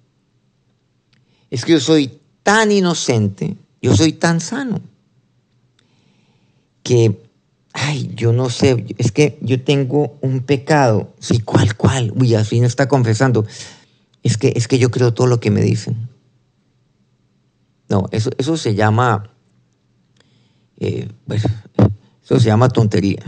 Es 1.50 1.64
que 1.64 1.72
yo 1.72 1.80
soy 1.80 2.20
tan 2.44 2.74
inocente. 2.74 3.56
Yo 3.82 3.96
soy 3.96 4.14
tan 4.14 4.40
sano. 4.40 4.80
Que, 6.84 7.22
ay, 7.74 8.12
yo 8.16 8.32
no 8.32 8.50
sé, 8.50 8.86
es 8.98 9.12
que 9.12 9.38
yo 9.42 9.64
tengo 9.64 10.18
un 10.22 10.42
pecado. 10.42 11.14
Sí, 11.20 11.40
¿cuál, 11.40 11.76
cuál? 11.76 12.12
Uy, 12.16 12.36
al 12.36 12.46
fin 12.46 12.64
está 12.64 12.88
confesando. 12.88 13.46
Es 14.24 14.38
que, 14.38 14.54
es 14.56 14.68
que 14.68 14.78
yo 14.78 14.92
creo 14.92 15.14
todo 15.14 15.28
lo 15.28 15.40
que 15.40 15.52
me 15.52 15.62
dicen. 15.62 16.10
No, 17.90 18.06
eso, 18.12 18.30
eso 18.38 18.56
se 18.56 18.76
llama, 18.76 19.30
eh, 20.80 21.10
pues, 21.28 21.44
eso 22.24 22.40
se 22.40 22.46
llama 22.46 22.70
tontería. 22.70 23.24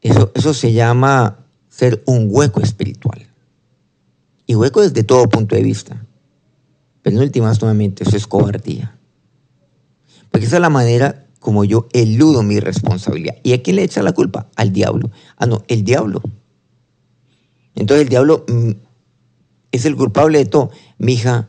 Eso, 0.00 0.30
eso 0.34 0.54
se 0.54 0.72
llama 0.72 1.38
ser 1.68 2.02
un 2.06 2.28
hueco 2.30 2.60
espiritual. 2.60 3.26
Y 4.46 4.54
hueco 4.54 4.80
desde 4.80 5.02
todo 5.02 5.28
punto 5.28 5.56
de 5.56 5.62
vista. 5.62 6.04
Pero 7.08 7.16
en 7.16 7.22
últimas, 7.22 7.58
nuevamente, 7.62 8.04
eso 8.04 8.18
es 8.18 8.26
cobardía. 8.26 8.98
Porque 10.30 10.44
esa 10.46 10.56
es 10.56 10.60
la 10.60 10.68
manera 10.68 11.26
como 11.40 11.64
yo 11.64 11.88
eludo 11.94 12.42
mi 12.42 12.60
responsabilidad. 12.60 13.36
¿Y 13.42 13.54
a 13.54 13.62
quién 13.62 13.76
le 13.76 13.82
echa 13.82 14.02
la 14.02 14.12
culpa? 14.12 14.50
Al 14.56 14.74
diablo. 14.74 15.10
Ah, 15.38 15.46
no, 15.46 15.62
el 15.68 15.84
diablo. 15.84 16.20
Entonces 17.74 18.02
el 18.02 18.10
diablo 18.10 18.44
mm, 18.46 18.72
es 19.72 19.86
el 19.86 19.96
culpable 19.96 20.36
de 20.36 20.44
todo. 20.44 20.70
Mi 20.98 21.14
hija, 21.14 21.48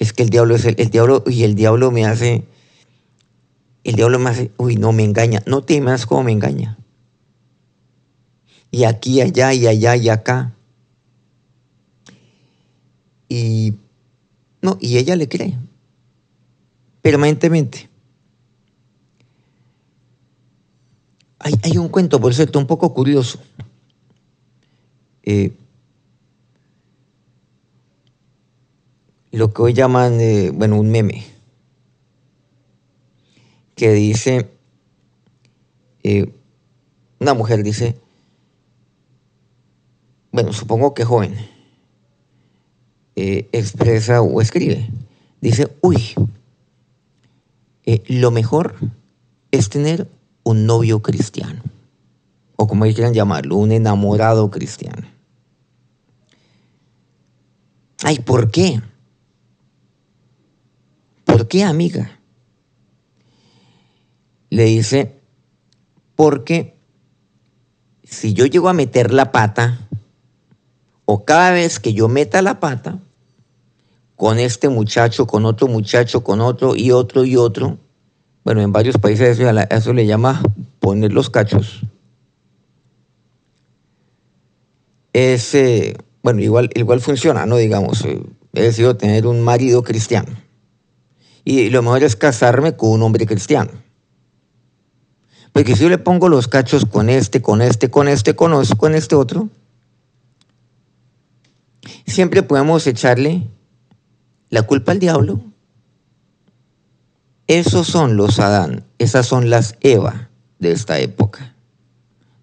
es 0.00 0.12
que 0.12 0.24
el 0.24 0.30
diablo 0.30 0.56
es 0.56 0.64
el, 0.64 0.74
el 0.76 0.90
diablo 0.90 1.22
y 1.24 1.44
el 1.44 1.54
diablo 1.54 1.92
me 1.92 2.04
hace 2.04 2.48
el 3.84 3.94
diablo 3.94 4.18
me 4.18 4.30
hace, 4.30 4.50
uy, 4.56 4.74
no 4.74 4.90
me 4.90 5.04
engaña. 5.04 5.40
No 5.46 5.62
te 5.62 5.74
imaginas 5.74 6.06
cómo 6.06 6.24
me 6.24 6.32
engaña. 6.32 6.78
Y 8.72 8.82
aquí, 8.82 9.20
allá, 9.20 9.54
y 9.54 9.68
allá, 9.68 9.94
y 9.94 10.08
acá. 10.08 10.56
Y 13.28 13.74
no, 14.66 14.76
y 14.80 14.98
ella 14.98 15.14
le 15.14 15.28
cree. 15.28 15.56
Permanentemente. 17.00 17.88
Hay, 21.38 21.54
hay 21.62 21.78
un 21.78 21.88
cuento, 21.88 22.20
por 22.20 22.34
cierto, 22.34 22.58
un 22.58 22.66
poco 22.66 22.92
curioso. 22.92 23.38
Eh, 25.22 25.52
lo 29.30 29.52
que 29.52 29.62
hoy 29.62 29.72
llaman, 29.72 30.20
eh, 30.20 30.50
bueno, 30.50 30.80
un 30.80 30.90
meme 30.90 31.24
que 33.76 33.92
dice, 33.92 34.50
eh, 36.02 36.32
una 37.20 37.34
mujer 37.34 37.62
dice, 37.62 37.94
bueno, 40.32 40.52
supongo 40.52 40.92
que 40.92 41.04
joven, 41.04 41.55
eh, 43.16 43.48
expresa 43.52 44.22
o 44.22 44.40
escribe, 44.40 44.88
dice, 45.40 45.76
uy, 45.80 46.14
eh, 47.84 48.02
lo 48.06 48.30
mejor 48.30 48.76
es 49.50 49.68
tener 49.68 50.08
un 50.44 50.66
novio 50.66 51.02
cristiano, 51.02 51.62
o 52.56 52.68
como 52.68 52.84
quieran 52.84 53.14
llamarlo, 53.14 53.56
un 53.56 53.72
enamorado 53.72 54.50
cristiano. 54.50 55.06
Ay, 58.02 58.20
¿por 58.20 58.50
qué? 58.50 58.80
¿Por 61.24 61.48
qué, 61.48 61.64
amiga? 61.64 62.16
le 64.50 64.64
dice, 64.64 65.20
porque 66.14 66.76
si 68.04 68.32
yo 68.32 68.46
llego 68.46 68.68
a 68.68 68.74
meter 68.74 69.12
la 69.12 69.32
pata, 69.32 69.88
o 71.04 71.24
cada 71.24 71.52
vez 71.52 71.78
que 71.78 71.92
yo 71.92 72.08
meta 72.08 72.42
la 72.42 72.60
pata, 72.60 72.98
con 74.16 74.38
este 74.38 74.68
muchacho, 74.68 75.26
con 75.26 75.44
otro 75.44 75.68
muchacho, 75.68 76.24
con 76.24 76.40
otro 76.40 76.74
y 76.74 76.90
otro 76.90 77.24
y 77.24 77.36
otro, 77.36 77.78
bueno, 78.46 78.62
en 78.62 78.70
varios 78.70 78.96
países 78.96 79.40
eso, 79.70 79.92
le 79.92 80.06
llama 80.06 80.40
poner 80.78 81.12
los 81.12 81.30
cachos. 81.30 81.80
Es, 85.12 85.56
bueno, 86.22 86.40
igual, 86.40 86.70
igual 86.74 87.00
funciona, 87.00 87.44
¿no? 87.44 87.56
Digamos, 87.56 88.04
eh, 88.04 88.22
he 88.52 88.62
decidido 88.62 88.96
tener 88.96 89.26
un 89.26 89.42
marido 89.42 89.82
cristiano. 89.82 90.30
Y 91.44 91.70
lo 91.70 91.82
mejor 91.82 92.04
es 92.04 92.14
casarme 92.14 92.76
con 92.76 92.90
un 92.90 93.02
hombre 93.02 93.26
cristiano. 93.26 93.72
Porque 95.52 95.74
si 95.74 95.82
yo 95.82 95.88
le 95.88 95.98
pongo 95.98 96.28
los 96.28 96.46
cachos 96.46 96.86
con 96.86 97.10
este, 97.10 97.42
con 97.42 97.62
este, 97.62 97.90
con 97.90 98.06
este, 98.06 98.36
con, 98.36 98.64
con 98.76 98.94
este 98.94 99.16
otro, 99.16 99.48
siempre 102.06 102.44
podemos 102.44 102.86
echarle 102.86 103.48
la 104.50 104.62
culpa 104.62 104.92
al 104.92 104.98
diablo. 104.98 105.40
Esos 107.46 107.86
son 107.86 108.16
los 108.16 108.38
Adán, 108.38 108.84
esas 108.98 109.26
son 109.26 109.50
las 109.50 109.76
Eva 109.80 110.30
de 110.58 110.72
esta 110.72 110.98
época, 110.98 111.54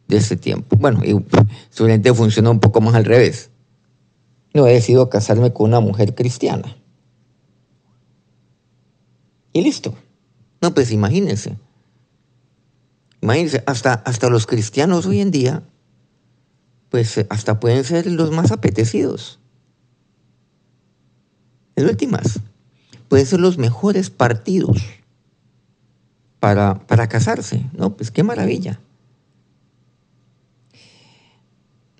de 0.07 0.17
ese 0.17 0.37
tiempo. 0.37 0.75
Bueno, 0.77 1.01
y 1.03 1.23
seguramente 1.69 2.13
funciona 2.13 2.49
un 2.49 2.59
poco 2.59 2.79
más 2.81 2.95
al 2.95 3.05
revés. 3.05 3.49
No 4.53 4.67
he 4.67 4.73
decidido 4.73 5.09
casarme 5.09 5.51
con 5.51 5.67
una 5.67 5.79
mujer 5.79 6.15
cristiana. 6.15 6.77
Y 9.51 9.61
listo. 9.61 9.93
No, 10.61 10.73
pues 10.73 10.91
imagínense. 10.91 11.57
Imagínense, 13.21 13.63
hasta, 13.65 13.93
hasta 13.93 14.29
los 14.29 14.45
cristianos 14.47 15.05
hoy 15.05 15.19
en 15.19 15.31
día, 15.31 15.63
pues 16.89 17.25
hasta 17.29 17.59
pueden 17.59 17.83
ser 17.83 18.07
los 18.07 18.31
más 18.31 18.51
apetecidos. 18.51 19.39
En 21.75 21.85
últimas, 21.85 22.39
pueden 23.07 23.25
ser 23.25 23.39
los 23.39 23.57
mejores 23.57 24.09
partidos 24.09 24.77
para, 26.39 26.79
para 26.87 27.07
casarse. 27.07 27.63
No, 27.73 27.95
pues 27.95 28.11
qué 28.11 28.23
maravilla. 28.23 28.79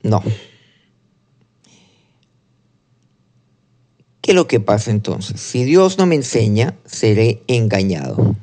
No. 0.03 0.21
¿Qué 4.21 4.31
es 4.31 4.35
lo 4.35 4.47
que 4.47 4.59
pasa 4.59 4.91
entonces? 4.91 5.41
Si 5.41 5.63
Dios 5.63 5.97
no 5.97 6.05
me 6.05 6.15
enseña, 6.15 6.75
seré 6.85 7.43
engañado. 7.47 8.35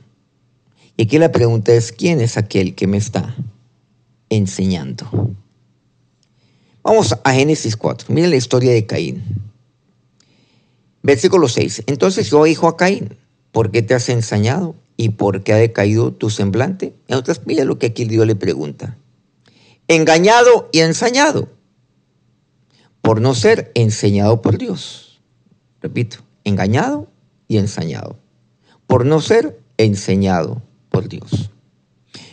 Y 0.96 1.04
aquí 1.04 1.18
la 1.18 1.32
pregunta 1.32 1.72
es, 1.72 1.92
¿quién 1.92 2.20
es 2.20 2.36
aquel 2.36 2.74
que 2.74 2.86
me 2.86 2.98
está 2.98 3.34
enseñando? 4.28 5.34
Vamos 6.82 7.16
a 7.24 7.32
Génesis 7.32 7.76
4. 7.76 8.12
Miren 8.12 8.30
la 8.30 8.36
historia 8.36 8.72
de 8.72 8.84
Caín. 8.84 9.49
Versículo 11.02 11.48
6. 11.48 11.84
Entonces 11.86 12.30
yo 12.30 12.44
dijo 12.44 12.68
a 12.68 12.76
Caín, 12.76 13.16
¿por 13.52 13.70
qué 13.70 13.82
te 13.82 13.94
has 13.94 14.08
ensañado? 14.08 14.74
¿Y 14.96 15.10
por 15.10 15.42
qué 15.42 15.52
ha 15.52 15.56
decaído 15.56 16.12
tu 16.12 16.30
semblante? 16.30 16.94
En 17.08 17.16
otras, 17.16 17.46
mira 17.46 17.64
lo 17.64 17.78
que 17.78 17.86
aquí 17.86 18.04
Dios 18.04 18.26
le 18.26 18.36
pregunta. 18.36 18.98
Engañado 19.88 20.68
y 20.72 20.80
ensañado 20.80 21.48
por 23.00 23.20
no 23.20 23.34
ser 23.34 23.70
enseñado 23.74 24.42
por 24.42 24.58
Dios. 24.58 25.20
Repito, 25.80 26.18
engañado 26.44 27.08
y 27.48 27.58
ensañado, 27.58 28.18
por 28.86 29.06
no 29.06 29.20
ser 29.20 29.60
enseñado 29.78 30.62
por 30.90 31.08
Dios. 31.08 31.50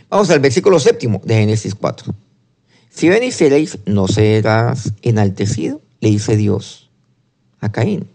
Vamos 0.09 0.29
al 0.29 0.39
versículo 0.39 0.79
séptimo 0.79 1.21
de 1.23 1.35
Génesis 1.35 1.75
4. 1.75 2.13
Si 2.89 3.31
seréis, 3.31 3.79
no 3.85 4.07
serás 4.07 4.93
enaltecido, 5.01 5.81
le 5.99 6.09
dice 6.09 6.35
Dios 6.35 6.89
a 7.59 7.71
Caín. 7.71 8.09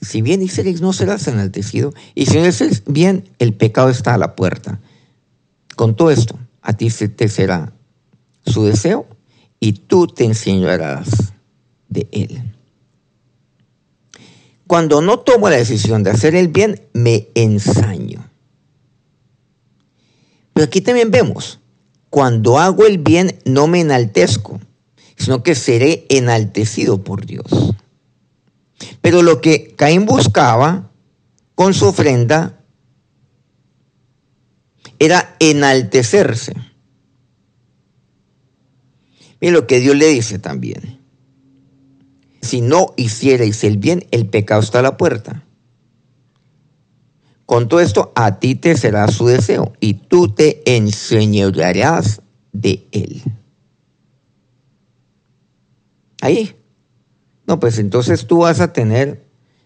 Si 0.00 0.22
bien 0.22 0.46
seréis, 0.48 0.80
no 0.80 0.92
serás 0.92 1.28
enaltecido, 1.28 1.92
y 2.14 2.26
si 2.26 2.38
no 2.38 2.48
bien, 2.86 3.28
el 3.38 3.54
pecado 3.54 3.90
está 3.90 4.14
a 4.14 4.18
la 4.18 4.34
puerta. 4.34 4.80
Con 5.76 5.94
todo 5.94 6.10
esto, 6.10 6.38
a 6.62 6.72
ti 6.72 6.90
se 6.90 7.08
te 7.08 7.28
será 7.28 7.72
su 8.46 8.64
deseo, 8.64 9.06
y 9.60 9.72
tú 9.72 10.06
te 10.06 10.24
enseñarás 10.24 11.32
de 11.88 12.08
él. 12.12 12.42
Cuando 14.66 15.02
no 15.02 15.18
tomo 15.18 15.50
la 15.50 15.56
decisión 15.56 16.02
de 16.02 16.10
hacer 16.10 16.34
el 16.34 16.48
bien, 16.48 16.80
me 16.92 17.28
ensaño. 17.34 18.30
Pero 20.54 20.64
aquí 20.64 20.80
también 20.80 21.10
vemos, 21.10 21.58
cuando 22.08 22.58
hago 22.58 22.86
el 22.86 22.98
bien 22.98 23.38
no 23.44 23.66
me 23.66 23.80
enaltezco, 23.80 24.60
sino 25.16 25.42
que 25.42 25.54
seré 25.54 26.06
enaltecido 26.08 27.02
por 27.02 27.26
Dios. 27.26 27.74
Pero 29.00 29.22
lo 29.22 29.40
que 29.40 29.74
Caín 29.76 30.06
buscaba 30.06 30.90
con 31.54 31.74
su 31.74 31.86
ofrenda 31.86 32.60
era 34.98 35.36
enaltecerse. 35.38 36.54
Mira 39.40 39.54
lo 39.54 39.66
que 39.66 39.80
Dios 39.80 39.96
le 39.96 40.08
dice 40.08 40.38
también. 40.38 41.00
Si 42.42 42.60
no 42.60 42.94
hicierais 42.96 43.64
el 43.64 43.78
bien, 43.78 44.06
el 44.10 44.26
pecado 44.26 44.60
está 44.60 44.80
a 44.80 44.82
la 44.82 44.96
puerta. 44.96 45.44
Con 47.46 47.68
todo 47.68 47.80
esto, 47.80 48.12
a 48.14 48.38
ti 48.38 48.54
te 48.54 48.76
será 48.76 49.08
su 49.08 49.26
deseo 49.26 49.72
y 49.80 49.94
tú 49.94 50.28
te 50.28 50.62
enseñarás 50.76 52.22
de 52.52 52.86
él. 52.92 53.22
Ahí. 56.20 56.59
No, 57.50 57.58
pues 57.58 57.80
entonces 57.80 58.28
tú 58.28 58.42
vas 58.42 58.60
a 58.60 58.72
tener 58.72 59.24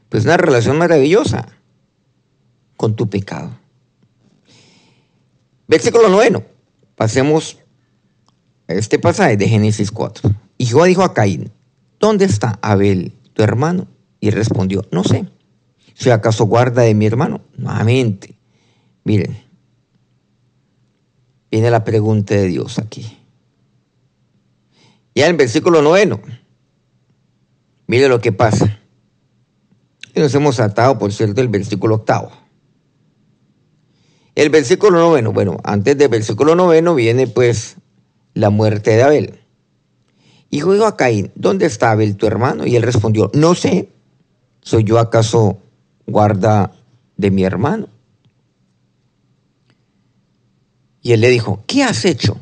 pues 0.08 0.24
una 0.24 0.38
relación 0.38 0.78
maravillosa 0.78 1.48
con 2.78 2.96
tu 2.96 3.10
pecado. 3.10 3.58
Versículo 5.68 6.08
noveno. 6.08 6.44
Pasemos 6.96 7.58
a 8.68 8.72
este 8.72 8.98
pasaje 8.98 9.36
de 9.36 9.50
Génesis 9.50 9.90
4. 9.90 10.30
Y 10.56 10.64
Jehová 10.64 10.86
dijo 10.86 11.02
a 11.02 11.12
Caín, 11.12 11.52
¿dónde 12.00 12.24
está 12.24 12.58
Abel, 12.62 13.12
tu 13.34 13.42
hermano? 13.42 13.86
Y 14.18 14.30
respondió, 14.30 14.86
no 14.90 15.04
sé. 15.04 15.28
¿Soy 15.92 16.12
acaso 16.12 16.46
guarda 16.46 16.80
de 16.80 16.94
mi 16.94 17.04
hermano? 17.04 17.42
Nuevamente. 17.58 18.38
Miren, 19.04 19.36
viene 21.50 21.70
la 21.70 21.84
pregunta 21.84 22.32
de 22.32 22.46
Dios 22.46 22.78
aquí. 22.78 23.18
Ya 25.14 25.26
en 25.26 25.32
el 25.32 25.36
versículo 25.36 25.82
noveno, 25.82 26.22
mire 27.86 28.08
lo 28.08 28.20
que 28.20 28.32
pasa. 28.32 28.80
Y 30.14 30.20
nos 30.20 30.34
hemos 30.34 30.60
atado, 30.60 30.98
por 30.98 31.12
cierto, 31.12 31.40
el 31.40 31.48
versículo 31.48 31.96
octavo. 31.96 32.30
El 34.34 34.50
versículo 34.50 34.98
noveno, 34.98 35.32
bueno, 35.32 35.58
antes 35.62 35.96
del 35.96 36.08
versículo 36.08 36.54
noveno 36.54 36.94
viene 36.94 37.26
pues 37.26 37.76
la 38.34 38.50
muerte 38.50 38.90
de 38.96 39.02
Abel. 39.02 39.40
Y 40.50 40.60
dijo 40.60 40.86
a 40.86 40.96
Caín, 40.96 41.30
¿dónde 41.34 41.66
está 41.66 41.92
Abel 41.92 42.16
tu 42.16 42.26
hermano? 42.26 42.66
Y 42.66 42.76
él 42.76 42.82
respondió, 42.82 43.30
no 43.34 43.54
sé, 43.54 43.88
¿soy 44.60 44.84
yo 44.84 44.98
acaso 44.98 45.58
guarda 46.06 46.72
de 47.16 47.30
mi 47.30 47.44
hermano? 47.44 47.88
Y 51.00 51.12
él 51.12 51.20
le 51.20 51.28
dijo, 51.28 51.62
¿qué 51.66 51.84
has 51.84 52.04
hecho? 52.04 52.38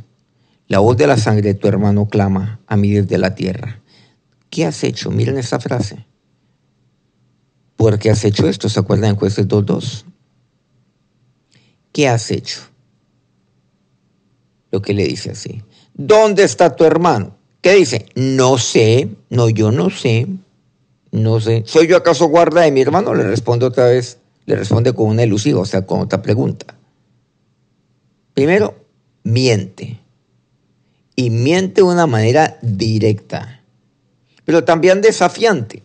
La 0.69 0.79
voz 0.79 0.97
de 0.97 1.07
la 1.07 1.19
sangre 1.19 1.43
de 1.43 1.55
tu 1.55 1.69
hermano 1.69 2.09
clama 2.09 2.61
a 2.67 2.77
mí 2.77 2.93
desde 2.93 3.19
la 3.19 3.35
tierra. 3.35 3.82
¿Qué 4.53 4.67
has 4.67 4.85
hecho? 4.85 5.11
Miren 5.11 5.39
esta 5.39 5.59
frase. 5.59 6.05
¿Por 7.75 7.99
qué 7.99 8.11
has 8.11 8.23
hecho 8.27 8.47
esto? 8.47 8.69
¿Se 8.69 8.79
acuerdan 8.79 9.09
en 9.09 9.17
jueces 9.17 9.49
2.2? 9.49 10.05
¿Qué 11.91 12.07
has 12.07 12.31
hecho? 12.31 12.61
Lo 14.71 14.83
que 14.83 14.93
le 14.93 15.05
dice 15.05 15.31
así. 15.31 15.63
¿Dónde 15.95 16.43
está 16.43 16.77
tu 16.77 16.85
hermano? 16.85 17.35
¿Qué 17.63 17.73
dice? 17.77 18.05
No 18.15 18.59
sé, 18.59 19.09
no, 19.31 19.49
yo 19.49 19.73
no 19.73 19.89
sé, 19.89 20.27
no 21.13 21.41
sé. 21.41 21.63
¿Soy 21.65 21.87
yo 21.87 21.97
acaso 21.97 22.27
guarda 22.27 22.61
de 22.61 22.73
mi 22.73 22.83
hermano? 22.83 23.15
Le 23.15 23.23
responde 23.23 23.65
otra 23.65 23.87
vez, 23.87 24.19
le 24.45 24.55
responde 24.55 24.93
con 24.93 25.09
una 25.09 25.23
elusiva, 25.23 25.61
o 25.61 25.65
sea, 25.65 25.87
con 25.87 26.01
otra 26.01 26.21
pregunta. 26.21 26.77
Primero, 28.35 28.85
miente. 29.23 29.99
Y 31.17 31.31
miente 31.31 31.81
de 31.81 31.87
una 31.87 32.07
manera 32.07 32.59
directa, 32.61 33.62
pero 34.45 34.65
también 34.65 35.01
desafiante, 35.01 35.83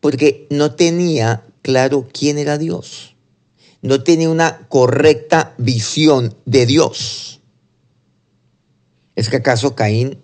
porque 0.00 0.46
no 0.50 0.74
tenía 0.74 1.44
claro 1.62 2.08
quién 2.12 2.38
era 2.38 2.58
Dios. 2.58 3.16
No 3.82 4.02
tenía 4.02 4.28
una 4.28 4.68
correcta 4.68 5.54
visión 5.58 6.34
de 6.44 6.66
Dios. 6.66 7.40
¿Es 9.16 9.28
que 9.28 9.36
acaso 9.36 9.74
Caín, 9.74 10.18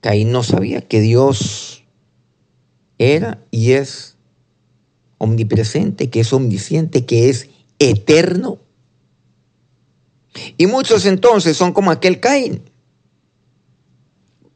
Caín 0.00 0.30
no 0.30 0.42
sabía 0.42 0.82
que 0.82 1.00
Dios 1.00 1.84
era 2.98 3.42
y 3.50 3.72
es 3.72 4.16
omnipresente, 5.18 6.10
que 6.10 6.20
es 6.20 6.32
omnisciente, 6.32 7.06
que 7.06 7.28
es 7.28 7.48
eterno? 7.78 8.58
Y 10.56 10.66
muchos 10.66 11.06
entonces 11.06 11.56
son 11.56 11.72
como 11.72 11.90
aquel 11.90 12.20
Caín. 12.20 12.67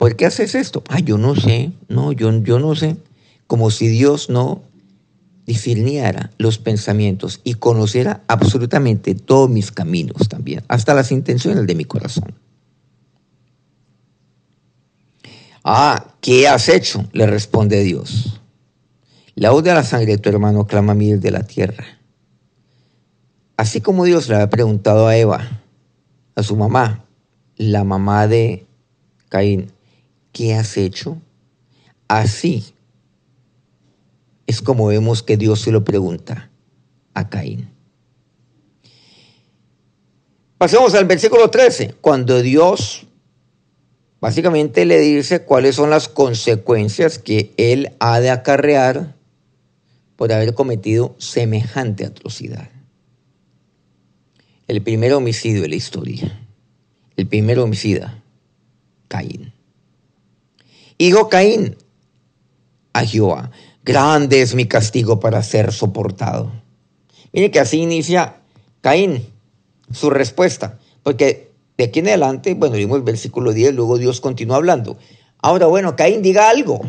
¿Por 0.03 0.17
qué 0.17 0.27
haces 0.27 0.57
esto? 0.57 0.83
Ah, 0.89 0.99
yo 0.99 1.17
no 1.17 1.37
sé, 1.37 1.71
no, 1.87 2.11
yo, 2.11 2.33
yo 2.43 2.59
no 2.59 2.75
sé. 2.75 2.97
Como 3.47 3.71
si 3.71 3.87
Dios 3.87 4.31
no 4.31 4.65
discerniera 5.47 6.33
los 6.39 6.59
pensamientos 6.59 7.41
y 7.45 7.55
conociera 7.55 8.25
absolutamente 8.27 9.15
todos 9.15 9.49
mis 9.49 9.71
caminos 9.71 10.29
también, 10.29 10.65
hasta 10.67 10.93
las 10.95 11.13
intenciones 11.13 11.69
de 11.69 11.75
mi 11.77 11.85
corazón. 11.85 12.35
Ah, 15.63 16.17
¿qué 16.21 16.49
has 16.49 16.69
hecho? 16.69 17.09
Le 17.13 17.29
responde 17.29 17.85
Dios. 17.85 18.41
La 19.37 19.53
voz 19.53 19.63
de 19.63 19.73
la 19.73 19.85
sangre 19.85 20.17
de 20.17 20.19
tu 20.19 20.31
hermano 20.31 20.67
clama 20.67 20.95
a 20.95 20.97
mí 20.97 21.13
desde 21.13 21.31
la 21.31 21.45
tierra. 21.45 22.01
Así 23.57 23.81
como 23.81 24.05
Dios 24.05 24.29
le 24.29 24.35
había 24.35 24.51
preguntado 24.51 25.07
a 25.07 25.17
Eva, 25.17 25.63
a 26.35 26.43
su 26.43 26.57
mamá, 26.57 27.05
la 27.57 27.85
mamá 27.85 28.27
de 28.27 28.67
Caín, 29.29 29.71
¿qué 30.33 30.55
has 30.55 30.77
hecho? 30.77 31.21
Así 32.09 32.75
es 34.47 34.61
como 34.61 34.87
vemos 34.87 35.23
que 35.23 35.37
Dios 35.37 35.61
se 35.61 35.73
lo 35.73 35.85
pregunta 35.85 36.51
a 37.15 37.29
Caín. 37.29 37.71
Pasemos 40.59 40.95
al 40.95 41.07
versículo 41.07 41.51
13, 41.51 41.95
cuando 42.01 42.41
Dios 42.41 43.07
básicamente 44.21 44.85
le 44.85 45.01
dice 45.01 45.43
cuáles 45.43 45.77
son 45.77 45.91
las 45.91 46.09
consecuencias 46.09 47.19
que 47.19 47.53
él 47.57 47.93
ha 47.99 48.21
de 48.21 48.31
acarrear 48.31 49.17
por 50.17 50.33
haber 50.33 50.55
cometido 50.55 51.17
semejante 51.19 52.05
atrocidad. 52.05 52.69
El 54.69 54.83
primer 54.83 55.15
homicidio 55.15 55.63
de 55.63 55.69
la 55.69 55.75
historia, 55.75 56.47
el 57.17 57.27
primer 57.27 57.59
homicida, 57.59 58.23
Caín. 59.09 59.53
Hijo 61.03 61.29
Caín, 61.29 61.77
a 62.93 63.05
Jehová, 63.05 63.51
grande 63.85 64.41
es 64.41 64.55
mi 64.55 64.67
castigo 64.67 65.19
para 65.19 65.43
ser 65.43 65.73
soportado. 65.73 66.53
Mire 67.33 67.51
que 67.51 67.59
así 67.59 67.79
inicia 67.79 68.37
Caín 68.83 69.27
su 69.93 70.11
respuesta, 70.11 70.79
porque 71.03 71.51
de 71.77 71.83
aquí 71.83 71.99
en 71.99 72.07
adelante, 72.07 72.55
bueno, 72.55 72.77
vimos 72.77 72.99
el 72.99 73.03
versículo 73.03 73.53
10, 73.53 73.75
luego 73.75 73.99
Dios 73.99 74.21
continúa 74.21 74.59
hablando. 74.59 74.97
Ahora, 75.39 75.67
bueno, 75.67 75.97
Caín 75.97 76.23
diga 76.23 76.49
algo. 76.49 76.81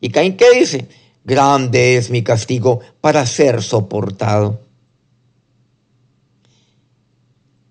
¿Y 0.00 0.10
Caín 0.10 0.36
qué 0.36 0.50
dice? 0.50 0.88
Grande 1.22 1.98
es 1.98 2.10
mi 2.10 2.24
castigo 2.24 2.80
para 3.00 3.24
ser 3.26 3.62
soportado. 3.62 4.60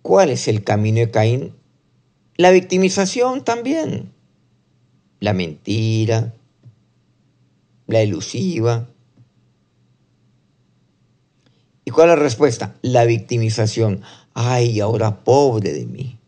¿Cuál 0.02 0.30
es 0.30 0.48
el 0.48 0.64
camino 0.64 1.00
de 1.00 1.12
Caín? 1.12 1.54
La 2.38 2.52
victimización 2.52 3.44
también. 3.44 4.15
La 5.20 5.34
mentira, 5.34 6.34
la 7.88 8.02
elusiva. 8.02 8.88
¿Y 11.84 11.92
cuál 11.92 12.10
es 12.10 12.16
la 12.16 12.22
respuesta? 12.22 12.76
La 12.82 13.06
victimización. 13.06 14.02
Ay, 14.34 14.80
ahora 14.80 15.24
pobre 15.24 15.72
de 15.72 15.86
mí. 15.86 16.20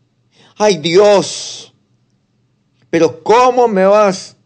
Ay, 0.56 0.78
Dios. 0.78 1.74
Pero 2.90 3.22
¿cómo 3.22 3.68
me 3.68 3.84
vas 3.84 4.36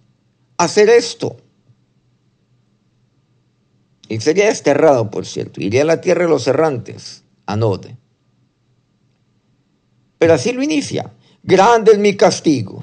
a 0.57 0.65
hacer 0.65 0.89
esto? 0.89 1.37
Y 4.09 4.21
sería 4.21 4.47
desterrado, 4.47 5.11
por 5.11 5.25
cierto. 5.27 5.61
Iría 5.63 5.83
a 5.83 5.87
la 5.87 6.01
tierra 6.01 6.25
de 6.25 6.31
los 6.31 6.47
errantes. 6.47 7.23
Anote. 7.47 7.97
Pero 10.19 10.35
así 10.35 10.53
lo 10.53 10.63
inicia. 10.63 11.13
Grande 11.43 11.93
es 11.93 11.99
mi 11.99 12.17
castigo. 12.17 12.83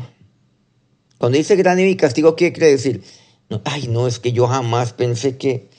Cuando 1.19 1.37
dice 1.37 1.55
grande 1.55 1.85
mi 1.85 1.95
castigo, 1.95 2.35
¿qué 2.35 2.51
quiere 2.51 2.71
decir? 2.71 3.03
ay, 3.65 3.87
no, 3.87 4.07
es 4.07 4.19
que 4.19 4.31
yo 4.31 4.47
jamás 4.47 4.93
pensé 4.93 5.37
que 5.37 5.69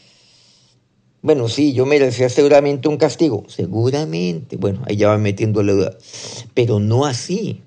bueno, 1.23 1.49
sí, 1.49 1.75
yo 1.75 1.85
merecía 1.85 2.29
seguramente 2.31 2.89
un 2.89 2.97
castigo. 2.97 3.45
Seguramente. 3.49 4.57
Bueno, 4.57 4.83
ahí 4.87 4.97
ya 4.97 5.09
va 5.09 5.19
metiendo 5.19 5.63
la 5.63 5.73
duda. 5.73 5.99
Pero 6.55 6.81
no 6.81 7.05
así. 7.05 7.63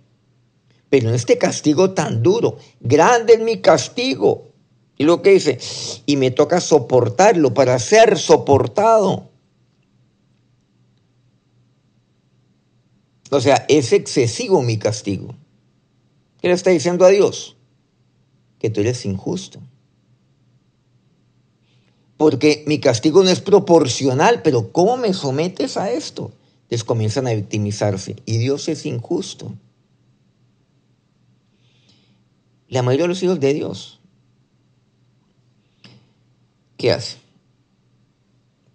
Pero 0.89 1.09
en 1.09 1.15
este 1.15 1.37
castigo 1.37 1.91
tan 1.91 2.23
duro. 2.23 2.57
Grande 2.79 3.33
es 3.33 3.39
mi 3.41 3.61
castigo. 3.61 4.49
Y 4.97 5.03
lo 5.03 5.21
que 5.21 5.31
dice, 5.31 5.59
y 6.05 6.17
me 6.17 6.31
toca 6.31 6.61
soportarlo 6.61 7.53
para 7.53 7.77
ser 7.79 8.17
soportado. 8.17 9.29
O 13.29 13.41
sea, 13.41 13.65
es 13.67 13.91
excesivo 13.93 14.61
mi 14.61 14.77
castigo. 14.77 15.35
¿Qué 16.41 16.47
le 16.47 16.53
está 16.53 16.69
diciendo 16.69 17.05
a 17.05 17.09
Dios? 17.09 17.55
Que 18.63 18.71
tú 18.71 18.81
eres 18.81 19.05
injusto 19.05 19.61
porque 22.23 22.63
mi 22.67 22.79
castigo 22.79 23.21
no 23.21 23.29
es 23.29 23.41
proporcional, 23.41 24.43
pero 24.43 24.71
¿cómo 24.71 24.95
me 24.95 25.13
sometes 25.13 25.75
a 25.75 25.91
esto? 25.91 26.31
Entonces 26.61 26.85
comienzan 26.85 27.27
a 27.27 27.33
victimizarse 27.33 28.15
y 28.25 28.37
Dios 28.37 28.69
es 28.69 28.85
injusto. 28.85 29.53
La 32.69 32.81
mayoría 32.81 33.03
de 33.03 33.09
los 33.09 33.23
hijos 33.23 33.41
de 33.41 33.53
Dios, 33.53 33.99
¿qué 36.77 36.93
hacen? 36.93 37.19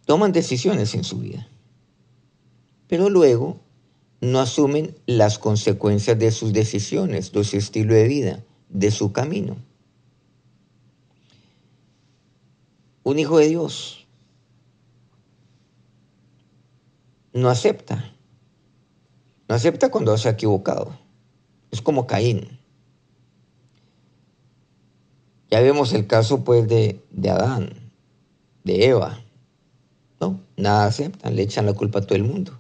Toman 0.05 0.33
decisiones 0.33 0.95
en 0.95 1.05
su 1.05 1.19
vida, 1.19 1.49
pero 2.87 3.09
luego 3.09 3.61
no 4.21 4.41
asumen 4.41 4.95
las 5.07 5.39
consecuencias 5.39 6.19
de 6.19 6.33
sus 6.33 6.53
decisiones, 6.53 7.33
de 7.33 7.45
su 7.45 7.57
estilo 7.57 7.95
de 7.95 8.09
vida, 8.09 8.45
de 8.69 8.91
su 8.91 9.13
camino. 9.13 9.57
Un 13.09 13.19
hijo 13.19 13.39
de 13.39 13.49
Dios 13.49 14.07
no 17.33 17.49
acepta. 17.49 18.13
No 19.49 19.55
acepta 19.55 19.91
cuando 19.91 20.17
se 20.19 20.29
ha 20.29 20.33
equivocado. 20.33 20.99
Es 21.71 21.81
como 21.81 22.07
Caín. 22.07 22.59
Ya 25.51 25.61
vemos 25.61 25.95
el 25.95 26.07
caso 26.07 26.45
pues 26.45 26.69
de, 26.69 27.03
de 27.11 27.31
Adán, 27.31 27.71
de 28.65 28.87
Eva. 28.87 29.19
No, 30.21 30.41
nada 30.57 30.85
aceptan, 30.85 31.37
le 31.37 31.43
echan 31.43 31.65
la 31.65 31.73
culpa 31.73 32.01
a 32.01 32.03
todo 32.03 32.17
el 32.17 32.25
mundo. 32.25 32.59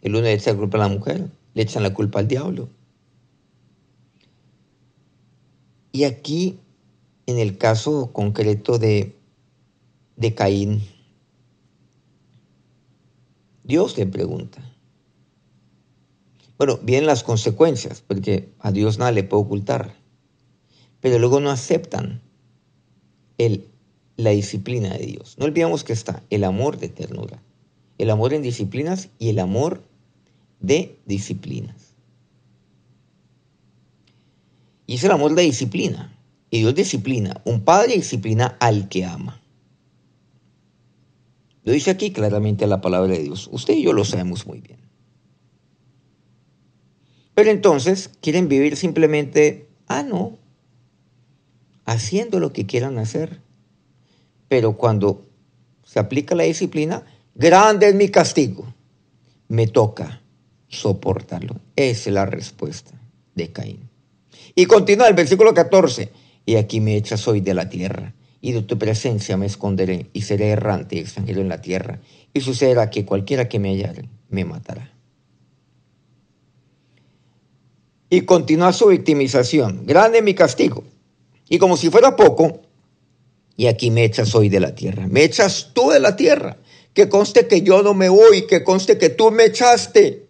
El 0.00 0.12
uno 0.12 0.22
le 0.22 0.32
echa 0.32 0.52
la 0.52 0.58
culpa 0.58 0.78
a 0.78 0.80
la 0.80 0.88
mujer, 0.88 1.28
le 1.52 1.62
echan 1.62 1.82
la 1.82 1.92
culpa 1.92 2.20
al 2.20 2.28
diablo. 2.28 2.70
Y 5.92 6.04
aquí 6.04 6.58
en 7.26 7.38
el 7.38 7.58
caso 7.58 8.12
concreto 8.12 8.78
de, 8.78 9.16
de 10.16 10.34
Caín, 10.34 10.82
Dios 13.64 13.96
le 13.96 14.06
pregunta. 14.06 14.60
Bueno, 16.58 16.78
vienen 16.82 17.06
las 17.06 17.22
consecuencias, 17.22 18.02
porque 18.06 18.48
a 18.60 18.70
Dios 18.70 18.98
nada 18.98 19.12
le 19.12 19.24
puede 19.24 19.42
ocultar. 19.42 19.94
Pero 21.00 21.18
luego 21.18 21.40
no 21.40 21.50
aceptan 21.50 22.20
el, 23.38 23.66
la 24.16 24.30
disciplina 24.30 24.96
de 24.96 25.06
Dios. 25.06 25.36
No 25.38 25.46
olvidemos 25.46 25.84
que 25.84 25.92
está 25.92 26.22
el 26.30 26.44
amor 26.44 26.78
de 26.78 26.88
ternura, 26.88 27.42
el 27.98 28.10
amor 28.10 28.34
en 28.34 28.42
disciplinas 28.42 29.08
y 29.18 29.30
el 29.30 29.38
amor 29.38 29.82
de 30.60 30.96
disciplinas. 31.06 31.94
Y 34.86 34.94
es 34.94 35.04
el 35.04 35.10
amor 35.10 35.34
de 35.34 35.42
disciplina. 35.42 36.16
Y 36.52 36.58
Dios 36.58 36.74
disciplina. 36.74 37.40
Un 37.46 37.64
padre 37.64 37.94
disciplina 37.94 38.58
al 38.60 38.90
que 38.90 39.06
ama. 39.06 39.40
Lo 41.64 41.72
dice 41.72 41.90
aquí 41.90 42.12
claramente 42.12 42.66
la 42.66 42.82
palabra 42.82 43.14
de 43.14 43.22
Dios. 43.22 43.48
Usted 43.50 43.72
y 43.72 43.82
yo 43.82 43.94
lo 43.94 44.04
sabemos 44.04 44.46
muy 44.46 44.60
bien. 44.60 44.78
Pero 47.34 47.50
entonces 47.50 48.10
quieren 48.20 48.48
vivir 48.48 48.76
simplemente, 48.76 49.66
ah, 49.88 50.02
no, 50.02 50.36
haciendo 51.86 52.38
lo 52.38 52.52
que 52.52 52.66
quieran 52.66 52.98
hacer. 52.98 53.40
Pero 54.48 54.76
cuando 54.76 55.24
se 55.84 56.00
aplica 56.00 56.34
la 56.34 56.42
disciplina, 56.42 57.02
grande 57.34 57.88
es 57.88 57.94
mi 57.94 58.10
castigo. 58.10 58.74
Me 59.48 59.68
toca 59.68 60.20
soportarlo. 60.68 61.56
Esa 61.76 62.10
es 62.10 62.14
la 62.14 62.26
respuesta 62.26 62.92
de 63.34 63.50
Caín. 63.52 63.88
Y 64.54 64.66
continúa 64.66 65.08
el 65.08 65.14
versículo 65.14 65.54
14 65.54 66.20
y 66.44 66.56
aquí 66.56 66.80
me 66.80 66.96
echas 66.96 67.26
hoy 67.28 67.40
de 67.40 67.54
la 67.54 67.68
tierra, 67.68 68.14
y 68.40 68.52
de 68.52 68.62
tu 68.62 68.78
presencia 68.78 69.36
me 69.36 69.46
esconderé, 69.46 70.06
y 70.12 70.22
seré 70.22 70.50
errante 70.50 70.96
y 70.96 70.98
extranjero 70.98 71.40
en 71.40 71.48
la 71.48 71.60
tierra, 71.60 72.00
y 72.34 72.40
sucederá 72.40 72.90
que 72.90 73.04
cualquiera 73.04 73.48
que 73.48 73.58
me 73.58 73.70
hallare 73.70 74.08
me 74.28 74.44
matará. 74.44 74.90
Y 78.10 78.22
continúa 78.22 78.72
su 78.72 78.88
victimización, 78.88 79.86
grande 79.86 80.22
mi 80.22 80.34
castigo, 80.34 80.84
y 81.48 81.58
como 81.58 81.76
si 81.76 81.90
fuera 81.90 82.16
poco, 82.16 82.62
y 83.56 83.66
aquí 83.66 83.90
me 83.90 84.04
echas 84.04 84.34
hoy 84.34 84.48
de 84.48 84.60
la 84.60 84.74
tierra, 84.74 85.06
me 85.06 85.24
echas 85.24 85.70
tú 85.72 85.90
de 85.90 86.00
la 86.00 86.16
tierra, 86.16 86.56
que 86.94 87.08
conste 87.08 87.46
que 87.46 87.62
yo 87.62 87.82
no 87.82 87.94
me 87.94 88.08
voy, 88.08 88.46
que 88.46 88.64
conste 88.64 88.98
que 88.98 89.08
tú 89.08 89.30
me 89.30 89.44
echaste. 89.44 90.26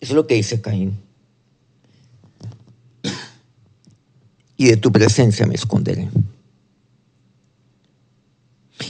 Eso 0.00 0.12
es 0.12 0.16
lo 0.16 0.26
que 0.26 0.34
dice 0.34 0.60
Caín. 0.60 1.09
Y 4.60 4.66
de 4.66 4.76
tu 4.76 4.92
presencia 4.92 5.46
me 5.46 5.54
esconderé. 5.54 6.10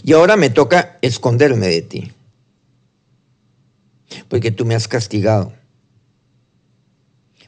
Y 0.02 0.12
ahora 0.14 0.34
me 0.34 0.50
toca 0.50 0.98
esconderme 1.00 1.68
de 1.68 1.80
ti, 1.80 2.12
porque 4.26 4.50
tú 4.50 4.64
me 4.64 4.74
has 4.74 4.88
castigado. 4.88 5.52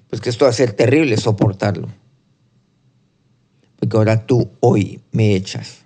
Pues 0.09 0.23
que 0.23 0.31
esto 0.31 0.45
va 0.45 0.53
a 0.53 0.55
ser 0.55 0.73
terrible 0.73 1.17
soportarlo, 1.17 1.89
porque 3.81 3.97
ahora 3.97 4.25
tú 4.25 4.53
hoy 4.61 5.01
me 5.11 5.35
echas. 5.35 5.79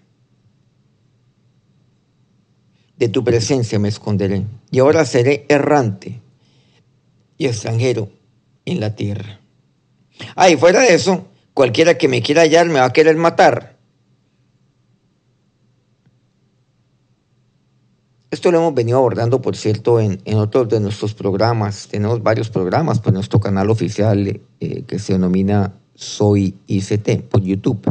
De 2.99 3.09
tu 3.09 3.25
presencia 3.25 3.79
me 3.79 3.89
esconderé, 3.89 4.45
y 4.71 4.81
ahora 4.81 5.07
seré 5.07 5.47
errante 5.49 6.21
y 7.39 7.47
extranjero 7.47 8.11
en 8.67 8.81
la 8.81 8.95
tierra. 8.95 9.41
Ah, 10.35 10.49
fuera 10.59 10.83
de 10.83 10.95
eso, 10.95 11.27
Cualquiera 11.57 11.97
que 11.97 12.07
me 12.07 12.21
quiera 12.21 12.43
hallar 12.43 12.69
me 12.69 12.81
va 12.81 12.85
a 12.85 12.93
querer 12.93 13.17
matar. 13.17 13.79
Esto 18.31 18.51
lo 18.51 18.59
hemos 18.59 18.75
venido 18.75 18.99
abordando, 18.99 19.41
por 19.41 19.57
cierto, 19.57 19.99
en, 19.99 20.21
otros 20.35 20.69
de 20.69 20.81
nuestros 20.81 21.15
programas. 21.15 21.89
Tenemos 21.89 22.23
varios 22.23 22.51
programas 22.51 23.01
por 23.01 23.15
nuestro 23.15 23.41
canal 23.41 23.71
oficial 23.71 24.39
eh, 24.61 24.83
que 24.83 24.99
se 24.99 25.15
denomina 25.15 25.73
Soy 25.95 26.57
ICT 26.67 27.23
por 27.23 27.41
YouTube. 27.41 27.91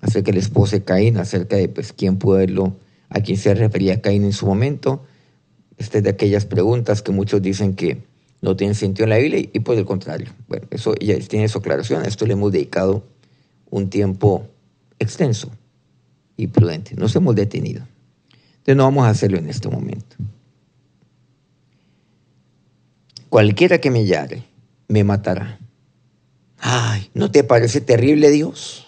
Acerca 0.00 0.32
del 0.32 0.38
esposo 0.38 0.74
de 0.74 0.82
Caín, 0.82 1.16
acerca 1.18 1.54
de 1.54 1.68
pues, 1.68 1.92
quién 1.92 2.18
pudo 2.18 2.76
a 3.08 3.20
quién 3.20 3.38
se 3.38 3.54
refería 3.54 4.02
Caín 4.02 4.24
en 4.24 4.32
su 4.32 4.46
momento. 4.46 5.04
Esta 5.76 5.98
es 5.98 6.02
de 6.02 6.10
aquellas 6.10 6.44
preguntas 6.44 7.02
que 7.02 7.12
muchos 7.12 7.40
dicen 7.40 7.76
que 7.76 8.02
no 8.40 8.56
tienen 8.56 8.74
sentido 8.74 9.04
en 9.04 9.10
la 9.10 9.18
Biblia 9.18 9.48
y, 9.52 9.60
por 9.60 9.76
el 9.76 9.84
contrario. 9.84 10.32
Bueno, 10.46 10.66
eso 10.70 10.94
ya 11.00 11.18
tiene 11.18 11.48
su 11.48 11.58
aclaración. 11.58 12.02
A 12.02 12.06
esto 12.06 12.26
le 12.26 12.34
hemos 12.34 12.52
dedicado 12.52 13.04
un 13.70 13.90
tiempo 13.90 14.46
extenso 14.98 15.50
y 16.36 16.46
prudente. 16.46 16.94
Nos 16.94 17.14
hemos 17.16 17.34
detenido. 17.34 17.82
Entonces 18.58 18.76
no 18.76 18.84
vamos 18.84 19.06
a 19.06 19.10
hacerlo 19.10 19.38
en 19.38 19.48
este 19.48 19.68
momento. 19.68 20.16
Cualquiera 23.28 23.78
que 23.78 23.90
me 23.90 24.06
llare, 24.06 24.44
me 24.86 25.04
matará. 25.04 25.58
Ay, 26.58 27.10
¿no 27.14 27.30
te 27.30 27.44
parece 27.44 27.80
terrible 27.80 28.30
Dios? 28.30 28.86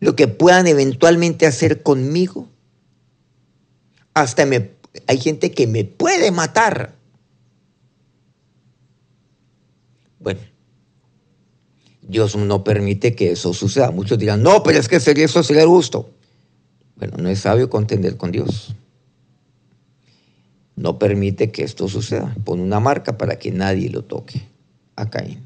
Lo 0.00 0.16
que 0.16 0.28
puedan 0.28 0.66
eventualmente 0.66 1.46
hacer 1.46 1.82
conmigo. 1.82 2.48
Hasta 4.14 4.46
me, 4.46 4.70
hay 5.06 5.18
gente 5.18 5.52
que 5.52 5.66
me 5.66 5.84
puede 5.84 6.30
matar. 6.30 6.93
Bueno, 10.24 10.40
Dios 12.00 12.34
no 12.34 12.64
permite 12.64 13.14
que 13.14 13.32
eso 13.32 13.52
suceda. 13.52 13.90
Muchos 13.90 14.18
dirán, 14.18 14.42
no, 14.42 14.62
pero 14.62 14.78
es 14.78 14.88
que 14.88 14.98
sería 14.98 15.26
eso 15.26 15.42
sería 15.42 15.62
el 15.62 15.68
gusto. 15.68 16.08
Bueno, 16.96 17.18
no 17.18 17.28
es 17.28 17.40
sabio 17.40 17.68
contender 17.68 18.16
con 18.16 18.32
Dios. 18.32 18.74
No 20.76 20.98
permite 20.98 21.52
que 21.52 21.62
esto 21.62 21.88
suceda. 21.88 22.34
Pone 22.42 22.62
una 22.62 22.80
marca 22.80 23.18
para 23.18 23.38
que 23.38 23.52
nadie 23.52 23.90
lo 23.90 24.02
toque 24.02 24.40
a 24.96 25.10
Caín. 25.10 25.42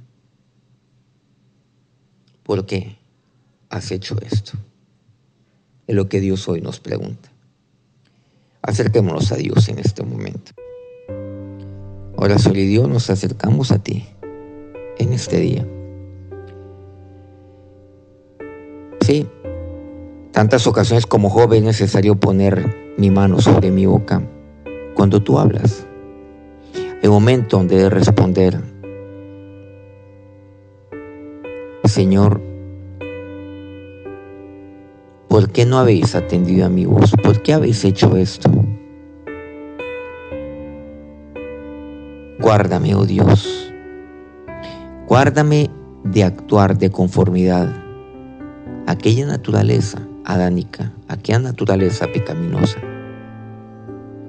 ¿Por 2.45 2.65
qué 2.67 2.97
has 3.71 3.91
hecho 3.91 4.17
esto? 4.21 4.53
Es 5.89 5.97
lo 5.97 6.09
que 6.09 6.21
Dios 6.21 6.49
hoy 6.49 6.61
nos 6.61 6.79
pregunta. 6.79 7.33
Acerquémonos 8.63 9.33
a 9.33 9.37
Dios 9.37 9.69
en 9.69 9.81
este 9.81 10.05
momento. 10.05 10.53
Ahora, 12.17 12.39
Sol 12.39 12.57
y 12.57 12.67
Dios, 12.67 12.89
nos 12.89 13.11
acercamos 13.11 13.73
a 13.73 13.83
ti 13.83 14.07
en 14.99 15.13
este 15.13 15.39
día. 15.39 15.67
Sí, 19.01 19.27
tantas 20.33 20.67
ocasiones 20.67 21.07
como 21.07 21.31
joven 21.31 21.61
es 21.61 21.81
necesario 21.81 22.17
poner 22.17 22.95
mi 22.99 23.11
mano 23.11 23.41
sobre 23.41 23.71
mi 23.71 23.87
boca 23.87 24.23
cuando 24.95 25.23
tú 25.23 25.39
hablas. 25.39 25.87
El 27.01 27.11
momento 27.11 27.57
donde 27.57 27.77
de 27.77 27.91
responder, 27.91 28.61
Señor, 31.85 32.41
¿por 35.29 35.51
qué 35.53 35.65
no 35.65 35.79
habéis 35.79 36.15
atendido 36.15 36.67
a 36.67 36.69
mi 36.69 36.85
voz? 36.85 37.13
¿Por 37.23 37.41
qué 37.43 37.55
habéis 37.55 37.85
hecho 37.85 38.17
esto? 38.17 38.51
Guárdame, 42.41 42.95
oh 42.95 43.07
Dios, 43.07 43.68
guárdame 45.09 45.71
de 46.05 46.23
actuar 46.23 46.77
de 46.77 46.91
conformidad 46.91 47.75
aquella 48.87 49.27
naturaleza 49.27 50.07
adánica, 50.27 50.93
aquella 51.09 51.39
naturaleza 51.39 52.07
pecaminosa. 52.13 52.79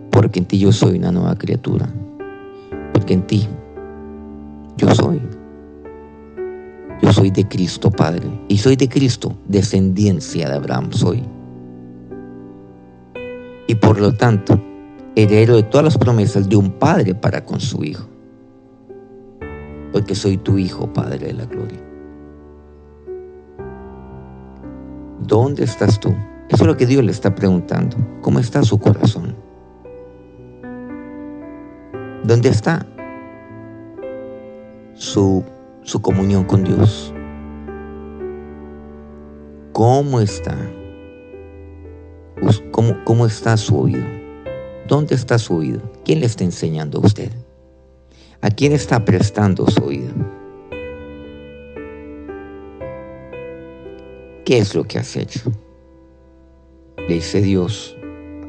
Porque 0.10 0.40
en 0.40 0.46
ti 0.46 0.58
yo 0.58 0.72
soy 0.72 0.98
una 0.98 1.12
nueva 1.12 1.36
criatura. 1.36 1.88
Porque 2.94 3.14
en 3.14 3.28
ti 3.28 3.46
yo 4.78 4.96
soy. 4.96 5.22
Yo 7.02 7.12
soy 7.12 7.32
de 7.32 7.46
Cristo 7.46 7.92
Padre. 7.92 8.28
Y 8.48 8.58
soy 8.58 8.78
de 8.78 8.88
Cristo, 8.88 9.36
descendencia 9.48 10.48
de 10.48 10.56
Abraham 10.56 10.92
soy. 10.92 11.24
Y 13.68 13.76
por 13.76 14.00
lo 14.00 14.14
tanto, 14.14 14.62
heredero 15.16 15.58
de 15.58 15.64
todas 15.64 15.84
las 15.84 15.98
promesas 15.98 16.48
de 16.48 16.56
un 16.56 16.72
padre 16.72 17.16
para 17.16 17.44
con 17.44 17.60
su 17.60 17.84
hijo. 17.84 18.08
Porque 19.92 20.16
soy 20.16 20.38
tu 20.38 20.58
hijo, 20.58 20.92
Padre 20.94 21.28
de 21.28 21.34
la 21.34 21.46
Gloria. 21.46 21.80
¿Dónde 25.20 25.64
estás 25.64 26.00
tú? 26.00 26.14
Eso 26.50 26.64
es 26.64 26.68
lo 26.68 26.78
que 26.78 26.86
Dios 26.86 27.04
le 27.04 27.12
está 27.12 27.36
preguntando. 27.36 27.98
¿Cómo 28.22 28.40
está 28.40 28.64
su 28.64 28.80
corazón? 28.80 29.36
¿Dónde 32.24 32.50
está 32.50 32.86
su, 34.96 35.44
su 35.84 36.02
comunión 36.02 36.44
con 36.44 36.64
Dios? 36.64 37.14
¿Cómo 39.72 40.20
está? 40.20 40.56
¿Cómo, 42.72 43.04
¿Cómo 43.06 43.26
está 43.26 43.56
su 43.58 43.78
oído? 43.78 44.06
¿Dónde 44.88 45.16
está 45.16 45.38
su 45.38 45.56
oído? 45.56 45.82
¿Quién 46.04 46.20
le 46.20 46.26
está 46.26 46.44
enseñando 46.44 47.00
a 47.00 47.06
usted? 47.06 47.32
¿A 48.42 48.50
quién 48.50 48.72
está 48.72 49.04
prestando 49.04 49.68
su 49.68 49.84
oído? 49.84 50.14
¿Qué 54.46 54.60
es 54.60 54.74
lo 54.74 54.86
que 54.86 54.98
has 54.98 55.14
hecho? 55.18 55.52
Le 56.98 57.16
dice 57.16 57.42
Dios 57.42 57.98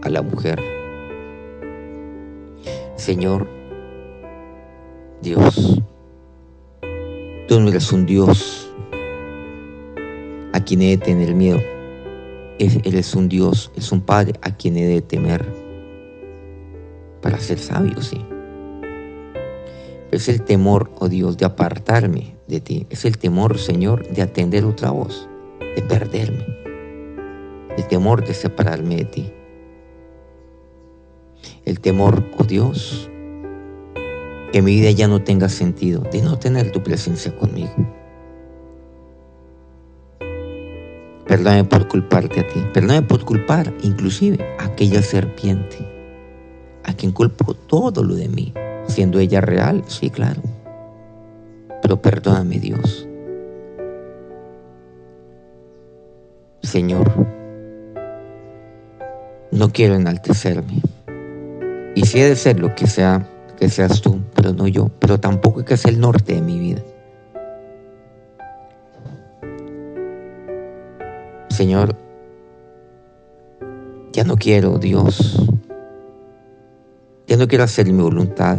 a 0.03 0.09
la 0.09 0.23
mujer. 0.23 0.61
Señor, 2.95 3.49
Dios, 5.23 5.83
tú 7.49 7.61
no 7.61 7.69
eres 7.69 7.93
un 7.93 8.07
Dios 8.07 8.73
a 10.53 10.61
quien 10.61 10.83
he 10.83 10.91
de 10.91 10.99
tener 10.99 11.35
miedo. 11.35 11.59
Eres 12.61 13.17
un 13.17 13.29
Dios, 13.29 13.73
es 13.75 13.91
un 13.91 14.03
Padre 14.03 14.39
a 14.43 14.57
quien 14.57 14.77
he 14.77 14.87
de 14.87 15.01
temer 15.01 15.45
para 17.21 17.41
ser 17.41 17.59
sabio, 17.59 18.01
sí. 18.01 18.25
Es 20.11 20.29
el 20.29 20.43
temor, 20.43 20.91
oh 20.99 21.09
Dios, 21.09 21.37
de 21.37 21.47
apartarme 21.47 22.37
de 22.49 22.61
ti. 22.61 22.87
Es 22.91 23.05
el 23.05 23.19
temor, 23.19 23.59
Señor, 23.59 24.09
de 24.09 24.23
atender 24.23 24.65
otra 24.65 24.91
voz 24.91 25.29
de 25.75 25.83
perderme, 25.83 26.47
el 27.77 27.87
temor 27.87 28.25
de 28.25 28.35
separarme 28.35 28.97
de 28.97 29.05
ti, 29.05 29.33
el 31.65 31.81
temor, 31.81 32.25
oh 32.37 32.45
Dios, 32.45 33.09
que 34.53 34.63
mi 34.63 34.81
vida 34.81 34.91
ya 34.91 35.07
no 35.07 35.23
tenga 35.23 35.49
sentido, 35.49 36.03
de 36.13 36.23
no 36.23 36.39
tener 36.39 36.73
tu 36.73 36.83
presencia 36.83 37.35
conmigo. 37.37 37.73
Perdóname 41.27 41.65
por 41.65 41.87
culparte 41.87 42.41
a 42.41 42.47
ti, 42.49 42.61
perdóname 42.75 43.07
por 43.07 43.25
culpar 43.25 43.73
inclusive 43.83 44.45
a 44.59 44.65
aquella 44.65 45.01
serpiente, 45.03 45.79
a 46.83 46.93
quien 46.93 47.13
culpo 47.13 47.55
todo 47.55 48.03
lo 48.03 48.17
de 48.17 48.29
mí, 48.29 48.53
siendo 48.91 49.19
ella 49.19 49.41
real, 49.41 49.85
sí, 49.87 50.11
claro. 50.11 50.43
Pero 51.83 52.03
perdóname 52.03 52.59
Dios 52.59 53.07
Señor, 56.63 57.11
no 59.51 59.73
quiero 59.73 59.95
enaltecerme. 59.95 60.81
Y 61.95 62.07
si 62.07 62.21
he 62.21 62.29
de 62.29 62.37
ser 62.37 62.61
lo 62.61 62.75
que 62.75 62.87
sea, 62.87 63.27
que 63.59 63.69
seas 63.69 64.01
tú, 64.01 64.21
pero 64.37 64.53
no 64.53 64.69
yo, 64.69 64.91
pero 65.01 65.19
tampoco 65.19 65.65
que 65.65 65.77
sea 65.77 65.91
el 65.91 65.99
norte 65.99 66.35
de 66.35 66.43
mi 66.43 66.61
vida. 66.61 66.83
Señor, 71.49 71.97
ya 74.13 74.25
no 74.25 74.37
quiero, 74.37 74.79
Dios, 74.79 75.51
ya 77.27 77.37
no 77.37 77.49
quiero 77.49 77.65
hacer 77.65 77.87
mi 77.87 78.01
voluntad. 78.01 78.59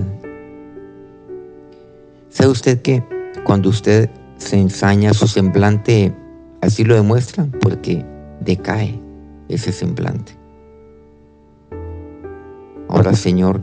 ¿Sabe 2.31 2.49
usted 2.49 2.81
que 2.81 3.03
cuando 3.43 3.69
usted 3.69 4.09
se 4.37 4.57
ensaña 4.57 5.13
su 5.13 5.27
semblante 5.27 6.15
Así 6.61 6.83
lo 6.83 6.93
demuestra 6.93 7.47
porque 7.59 8.05
decae 8.39 9.01
ese 9.49 9.71
semblante. 9.71 10.33
Ahora, 12.87 13.13
Señor, 13.13 13.61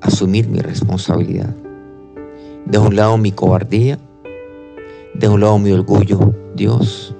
asumir 0.00 0.48
mi 0.48 0.60
responsabilidad. 0.60 1.54
De 2.64 2.78
un 2.78 2.96
lado 2.96 3.18
mi 3.18 3.32
cobardía, 3.32 3.98
de 5.12 5.28
un 5.28 5.42
lado 5.42 5.58
mi 5.58 5.72
orgullo, 5.72 6.34
Dios. 6.56 7.14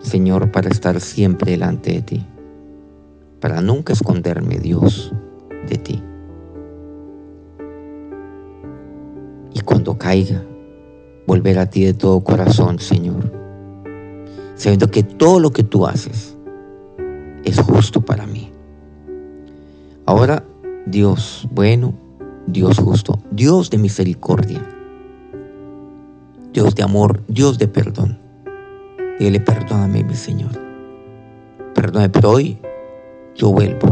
Señor, 0.00 0.50
para 0.50 0.68
estar 0.68 1.00
siempre 1.00 1.52
delante 1.52 1.92
de 1.92 2.02
ti, 2.02 2.26
para 3.40 3.60
nunca 3.60 3.92
esconderme, 3.92 4.58
Dios, 4.58 5.12
de 5.68 5.78
ti. 5.78 6.02
Caiga, 9.98 10.42
volver 11.26 11.58
a 11.58 11.68
ti 11.68 11.84
de 11.84 11.94
todo 11.94 12.22
corazón, 12.22 12.78
Señor, 12.78 13.32
sabiendo 14.54 14.90
que 14.90 15.02
todo 15.02 15.40
lo 15.40 15.50
que 15.50 15.62
tú 15.62 15.86
haces 15.86 16.36
es 17.44 17.60
justo 17.60 18.00
para 18.00 18.26
mí. 18.26 18.50
Ahora, 20.04 20.44
Dios 20.86 21.48
bueno, 21.50 21.94
Dios 22.46 22.78
justo, 22.78 23.18
Dios 23.30 23.70
de 23.70 23.78
misericordia, 23.78 24.62
Dios 26.52 26.74
de 26.74 26.82
amor, 26.82 27.22
Dios 27.28 27.58
de 27.58 27.68
perdón. 27.68 28.18
Dile, 29.18 29.40
perdóname, 29.40 30.04
mi 30.04 30.14
Señor. 30.14 30.52
Perdóname, 31.74 32.10
pero 32.10 32.30
hoy 32.30 32.58
yo 33.34 33.50
vuelvo 33.50 33.90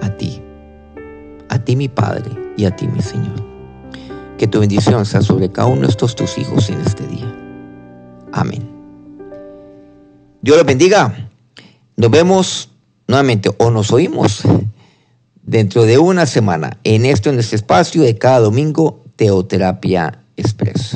a 0.00 0.10
ti, 0.10 0.40
a 1.48 1.58
ti, 1.58 1.76
mi 1.76 1.88
Padre, 1.88 2.30
y 2.56 2.64
a 2.64 2.74
ti, 2.74 2.86
mi 2.86 3.00
Señor. 3.00 3.55
Que 4.38 4.46
tu 4.46 4.60
bendición 4.60 5.06
sea 5.06 5.22
sobre 5.22 5.50
cada 5.50 5.68
uno 5.68 5.82
de 5.82 5.88
estos 5.88 6.14
tus 6.14 6.36
hijos 6.38 6.68
en 6.68 6.80
este 6.80 7.06
día. 7.06 7.34
Amén. 8.32 8.68
Dios 10.42 10.56
los 10.56 10.66
bendiga. 10.66 11.30
Nos 11.96 12.10
vemos 12.10 12.70
nuevamente 13.08 13.50
o 13.58 13.70
nos 13.70 13.90
oímos 13.92 14.42
dentro 15.42 15.84
de 15.84 15.98
una 15.98 16.26
semana 16.26 16.76
en 16.84 17.06
este, 17.06 17.30
en 17.30 17.38
este 17.38 17.56
espacio 17.56 18.02
de 18.02 18.18
cada 18.18 18.40
domingo, 18.40 19.02
Teoterapia 19.16 20.22
Express. 20.36 20.94